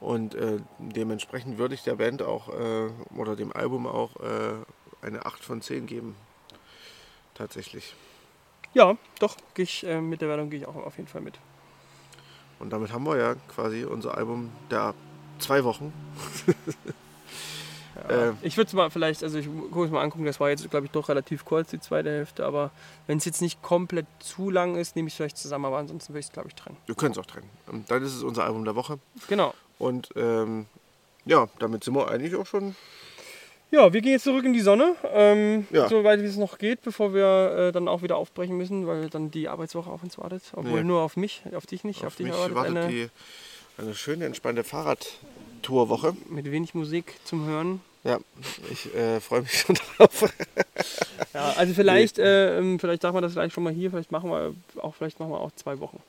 Und 0.00 0.34
äh, 0.34 0.58
dementsprechend 0.78 1.58
würde 1.58 1.74
ich 1.74 1.82
der 1.82 1.96
Band 1.96 2.22
auch 2.22 2.48
äh, 2.48 2.90
oder 3.16 3.36
dem 3.36 3.52
Album 3.52 3.86
auch 3.86 4.16
äh, 4.16 4.54
eine 5.02 5.26
8 5.26 5.44
von 5.44 5.60
10 5.60 5.86
geben. 5.86 6.16
Tatsächlich. 7.34 7.94
Ja, 8.72 8.96
doch, 9.18 9.36
ich, 9.56 9.84
äh, 9.84 10.00
mit 10.00 10.20
der 10.20 10.28
Wertung 10.28 10.50
gehe 10.50 10.60
ich 10.60 10.66
auch 10.66 10.76
auf 10.76 10.96
jeden 10.96 11.08
Fall 11.08 11.20
mit. 11.20 11.38
Und 12.58 12.70
damit 12.70 12.92
haben 12.92 13.04
wir 13.04 13.16
ja 13.16 13.34
quasi 13.48 13.84
unser 13.84 14.16
Album 14.16 14.52
der 14.70 14.94
zwei 15.38 15.64
Wochen. 15.64 15.92
Ja. 18.08 18.28
Äh, 18.30 18.32
ich 18.42 18.56
würde 18.56 18.68
es 18.68 18.72
mal 18.74 18.90
vielleicht, 18.90 19.22
also 19.22 19.38
ich 19.38 19.46
gucke 19.46 19.84
es 19.86 19.90
mal 19.90 20.02
angucken, 20.02 20.24
das 20.24 20.38
war 20.40 20.48
jetzt, 20.50 20.68
glaube 20.70 20.86
ich, 20.86 20.92
doch 20.92 21.08
relativ 21.08 21.44
kurz, 21.44 21.70
die 21.70 21.80
zweite 21.80 22.10
Hälfte, 22.10 22.44
aber 22.46 22.70
wenn 23.06 23.18
es 23.18 23.24
jetzt 23.24 23.42
nicht 23.42 23.62
komplett 23.62 24.06
zu 24.20 24.50
lang 24.50 24.76
ist, 24.76 24.96
nehme 24.96 25.08
ich 25.08 25.14
es 25.14 25.16
vielleicht 25.16 25.38
zusammen, 25.38 25.64
aber 25.64 25.78
ansonsten 25.78 26.12
würde 26.12 26.20
ich 26.20 26.26
es, 26.26 26.32
glaube 26.32 26.48
ich, 26.48 26.54
trennen. 26.54 26.76
Wir 26.86 26.94
können 26.94 27.12
es 27.12 27.18
auch 27.18 27.26
trennen. 27.26 27.48
Und 27.66 27.90
dann 27.90 28.02
ist 28.02 28.14
es 28.14 28.22
unser 28.22 28.44
Album 28.44 28.64
der 28.64 28.76
Woche. 28.76 28.98
Genau. 29.28 29.54
Und 29.78 30.08
ähm, 30.16 30.66
ja, 31.24 31.48
damit 31.58 31.84
sind 31.84 31.94
wir 31.94 32.08
eigentlich 32.08 32.34
auch 32.36 32.46
schon. 32.46 32.74
Ja, 33.72 33.92
wir 33.92 34.00
gehen 34.00 34.12
jetzt 34.12 34.24
zurück 34.24 34.44
in 34.44 34.52
die 34.52 34.60
Sonne, 34.60 34.96
ähm, 35.12 35.66
Ja. 35.70 35.88
soweit 35.88 36.20
wie 36.22 36.26
es 36.26 36.36
noch 36.36 36.58
geht, 36.58 36.82
bevor 36.82 37.14
wir 37.14 37.68
äh, 37.68 37.72
dann 37.72 37.86
auch 37.86 38.02
wieder 38.02 38.16
aufbrechen 38.16 38.56
müssen, 38.56 38.86
weil 38.88 39.08
dann 39.10 39.30
die 39.30 39.48
Arbeitswoche 39.48 39.88
auf 39.90 40.02
uns 40.02 40.18
wartet. 40.18 40.42
Obwohl 40.54 40.80
Nee. 40.80 40.86
nur 40.88 41.02
auf 41.02 41.16
mich, 41.16 41.42
auf 41.54 41.66
dich 41.66 41.84
nicht, 41.84 42.00
auf, 42.00 42.08
Auf 42.08 42.16
dich 42.16 42.26
mich 42.26 42.34
wartet 42.36 42.56
eine 42.76 42.88
die, 42.88 43.08
eine 43.78 43.94
schöne, 43.94 44.24
entspannte 44.26 44.64
Fahrradtourwoche. 45.60 46.16
mit 46.28 46.50
wenig 46.50 46.74
Musik 46.74 47.14
zum 47.24 47.46
Hören. 47.46 47.80
Ja, 48.02 48.18
ich 48.70 48.94
äh, 48.94 49.20
freue 49.20 49.42
mich 49.42 49.60
schon 49.60 49.76
drauf. 49.96 50.24
Ja, 51.34 51.52
also 51.56 51.74
vielleicht, 51.74 52.18
äh, 52.18 52.58
ähm, 52.58 52.78
vielleicht 52.78 53.02
sagen 53.02 53.14
wir 53.16 53.20
das 53.20 53.34
gleich 53.34 53.52
schon 53.52 53.62
mal 53.62 53.72
hier, 53.72 53.90
vielleicht 53.90 54.10
machen 54.10 54.30
wir 54.30 54.54
auch, 54.82 54.94
vielleicht 54.94 55.20
machen 55.20 55.32
wir 55.32 55.40
auch 55.40 55.52
zwei 55.54 55.78
Wochen. 55.80 56.00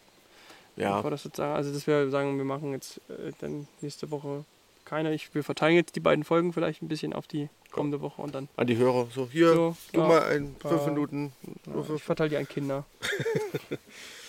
Ja, 0.77 0.95
Bevor 0.97 1.11
das 1.11 1.23
sozusagen, 1.23 1.53
also 1.53 1.73
dass 1.73 1.85
wir 1.85 2.09
sagen, 2.09 2.37
wir 2.37 2.45
machen 2.45 2.71
jetzt 2.71 2.97
äh, 3.09 3.31
dann 3.41 3.67
nächste 3.81 4.09
Woche 4.09 4.45
keine. 4.85 5.13
Ich, 5.13 5.35
wir 5.35 5.43
verteilen 5.43 5.75
jetzt 5.75 5.97
die 5.97 5.99
beiden 5.99 6.23
Folgen 6.23 6.53
vielleicht 6.53 6.81
ein 6.81 6.87
bisschen 6.87 7.11
auf 7.11 7.27
die 7.27 7.49
kommende 7.71 7.99
Woche 7.99 8.21
und 8.21 8.33
dann. 8.33 8.47
an 8.55 8.67
die 8.67 8.77
Hörer. 8.77 9.07
So, 9.13 9.27
hier, 9.29 9.53
So, 9.53 9.75
du 9.91 9.99
ja. 9.99 10.07
mal 10.07 10.23
ein 10.23 10.55
fünf 10.61 10.81
Ja. 10.81 10.87
Minuten. 10.87 11.33
Ja, 11.67 11.95
ich 11.95 12.03
verteile 12.03 12.29
die 12.29 12.37
an 12.37 12.47
Kinder. 12.47 12.85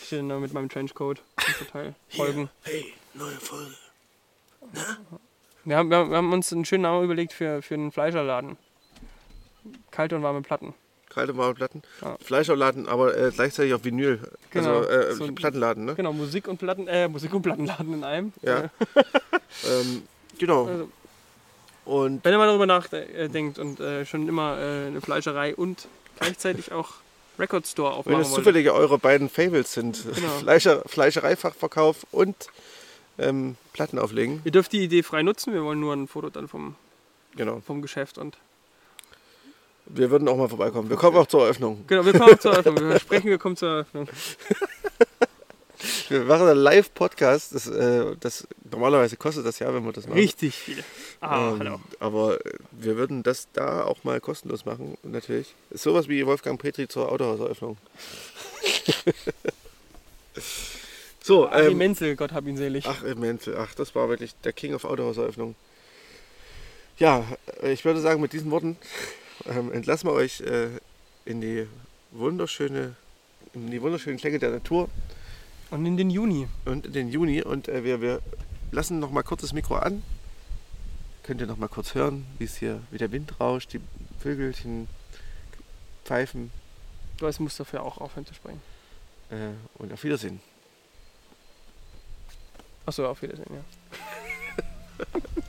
ich 0.01 0.07
stehe 0.07 0.23
mit 0.25 0.53
meinem 0.53 0.69
Trenchcoat 0.69 1.23
und 1.37 1.45
verteile 1.55 1.95
Folgen. 2.09 2.51
hey, 2.63 2.93
neue 3.15 3.31
Folge. 3.37 3.73
Wir 5.65 5.77
haben, 5.77 5.91
wir, 5.91 5.97
haben, 5.99 6.33
uns 6.33 6.53
einen 6.53 6.65
schönen 6.65 6.83
Namen 6.83 7.05
überlegt 7.05 7.33
für, 7.33 7.63
für 7.63 7.75
einen 7.75 7.93
Fleischerladen. 7.93 8.57
Kalte 9.91 10.17
und 10.17 10.23
warme 10.23 10.43
Platten. 10.43 10.75
Kalte 11.09 11.37
warme 11.37 11.55
Platten. 11.55 11.83
Ja. 12.01 12.17
Fleischerladen, 12.25 12.89
aber 12.89 13.17
äh, 13.17 13.31
gleichzeitig 13.33 13.75
auf 13.75 13.85
Vinyl. 13.85 14.19
Genau. 14.51 14.79
Also 14.79 14.89
äh, 14.91 15.13
So 15.15 15.25
ein- 15.25 15.35
Plattenladen, 15.35 15.85
ne? 15.85 15.95
Genau, 15.95 16.13
Musik 16.13 16.49
und 16.49 16.59
Platten, 16.59 16.89
äh, 16.89 17.07
Musik 17.07 17.33
und 17.35 17.43
Plattenladen 17.43 17.93
in 17.95 18.05
einem. 18.05 18.33
Ja. 18.43 18.65
Äh, 18.65 18.69
Ähm, 19.69 20.03
genau. 20.39 20.65
also, 20.67 20.89
Und 21.85 22.25
wenn 22.25 22.33
ihr 22.33 22.39
mal 22.39 22.47
darüber 22.47 22.65
nachdenkt 22.67 23.59
und 23.59 23.81
äh, 23.81 24.07
schon 24.07 24.27
immer 24.27 24.59
äh, 24.59 24.87
eine 24.87 25.01
Fleischerei 25.03 25.55
und 25.55 25.87
gleichzeitig 26.19 26.73
auch 26.73 26.95
Record 27.39 27.67
Store 27.67 27.91
wenn 27.93 27.99
aufmachen 27.99 28.21
es 28.23 28.31
wollt. 28.31 28.37
zufällig 28.39 28.71
eure 28.71 28.99
beiden 28.99 29.29
Favels 29.29 29.75
sind, 29.75 30.03
Genau. 30.15 30.29
Fleischer, 30.41 30.83
Fleischereifachverkauf 30.87 32.07
und 32.13 32.35
ähm, 33.19 33.57
Platten 33.73 33.99
auflegen. 33.99 34.41
Ihr 34.45 34.53
dürft 34.53 34.73
die 34.73 34.83
Idee 34.85 35.03
frei 35.03 35.23
nutzen, 35.23 35.53
wir 35.53 35.63
wollen 35.65 35.81
nur 35.81 35.93
ein 35.95 36.09
Foto 36.09 36.31
dann 36.31 36.49
vom, 36.49 36.75
Genau. 37.37 37.61
vom 37.67 37.83
Geschäft 37.83 38.19
und 38.19 38.37
Wir 39.87 40.11
würden 40.11 40.29
auch 40.29 40.37
mal 40.37 40.49
vorbeikommen. 40.49 40.89
Wir 40.91 40.97
kommen 40.97 41.17
auch 41.17 41.27
zur 41.27 41.43
Eröffnung. 41.45 41.85
Genau, 41.87 42.05
wir 42.05 42.13
kommen 42.13 42.35
auch 42.35 42.39
zur 42.39 42.53
Eröffnung. 42.53 42.77
Wir 42.77 42.91
versprechen, 42.91 43.31
wir 43.31 43.39
kommen 43.39 43.57
zur 43.57 43.69
Eröffnung. 43.69 44.09
Wir 46.09 46.21
machen 46.23 46.47
einen 46.47 46.61
Live-Podcast. 46.61 47.57
Das, 47.57 47.67
äh, 47.67 48.15
das, 48.21 48.47
normalerweise 48.71 49.17
kostet 49.17 49.45
das 49.45 49.59
ja, 49.59 49.75
wenn 49.75 49.85
wir 49.85 49.91
das 49.93 50.07
machen. 50.07 50.17
Richtig 50.17 50.55
viel. 50.55 50.85
Ah, 51.21 51.49
Ähm, 51.51 51.59
hallo. 51.59 51.81
Aber 51.99 52.37
äh, 52.47 52.53
wir 52.71 52.97
würden 52.97 53.25
das 53.25 53.49
da 53.53 53.83
auch 53.83 54.05
mal 54.05 54.21
kostenlos 54.21 54.65
machen, 54.65 54.97
natürlich. 55.03 55.53
Ist 55.71 55.83
sowas 55.83 56.07
wie 56.09 56.25
Wolfgang 56.25 56.61
Petri 56.61 56.87
zur 56.87 57.11
Autohauseröffnung. 57.11 57.79
so, 61.23 61.49
Achim 61.49 61.73
ähm, 61.73 61.79
Menzel, 61.79 62.17
Gott 62.17 62.33
hab 62.33 62.47
ihn 62.47 62.57
selig. 62.57 62.87
ach, 62.87 63.03
Menzel, 63.15 63.57
ach, 63.57 63.75
das 63.75 63.95
war 63.95 64.09
wirklich 64.09 64.35
der 64.45 64.53
King 64.53 64.75
of 64.75 64.85
Autohauseröffnung. 64.85 65.55
Ja, 66.99 67.25
äh, 67.63 67.73
ich 67.73 67.85
würde 67.85 68.01
sagen, 68.01 68.21
mit 68.21 68.33
diesen 68.33 68.51
Worten 68.51 68.77
ähm, 69.47 69.73
entlassen 69.73 70.09
wir 70.09 70.15
euch 70.15 70.41
äh, 70.41 70.69
in 71.25 71.41
die 71.41 71.67
wunderschöne, 72.11 72.97
in 73.55 73.71
die 73.71 73.81
wunderschönen 73.81 74.19
Klänge 74.19 74.39
der 74.39 74.51
Natur 74.51 74.89
Und 75.71 75.87
in 75.87 75.97
den 75.97 76.11
Juni. 76.11 76.49
und 76.65 76.87
in 76.87 76.93
den 76.93 77.09
Juni 77.09 77.43
und 77.43 77.69
äh, 77.69 77.85
wir, 77.85 78.01
wir 78.01 78.21
lassen 78.71 78.99
noch 78.99 79.11
mal 79.11 79.23
kurz 79.23 79.43
das 79.43 79.53
Mikro 79.53 79.77
an. 79.77 80.03
Könnt 81.23 81.41
ihr 81.41 81.47
noch 81.47 81.57
mal 81.57 81.69
kurz 81.69 81.95
hören, 81.95 82.27
wie 82.39 82.45
es 82.45 82.57
hier, 82.57 82.83
wie 82.91 82.99
der 82.99 83.13
Wind 83.13 83.39
rauscht, 83.39 83.73
die 83.73 83.81
Vögelchen 84.19 84.89
pfeifen 86.05 86.51
Du 87.19 87.31
musst 87.39 87.61
dafür 87.61 87.85
auch 87.85 87.99
aufhören 87.99 88.27
zu 88.27 88.35
sprechen. 88.35 88.61
äh, 89.31 89.51
und 89.79 89.93
auf 89.93 90.03
Wiedersehen. 90.03 90.41
Achso, 92.87 93.07
auf 93.07 93.23
Wiedersehen, 93.23 93.47
ja. 93.55 93.65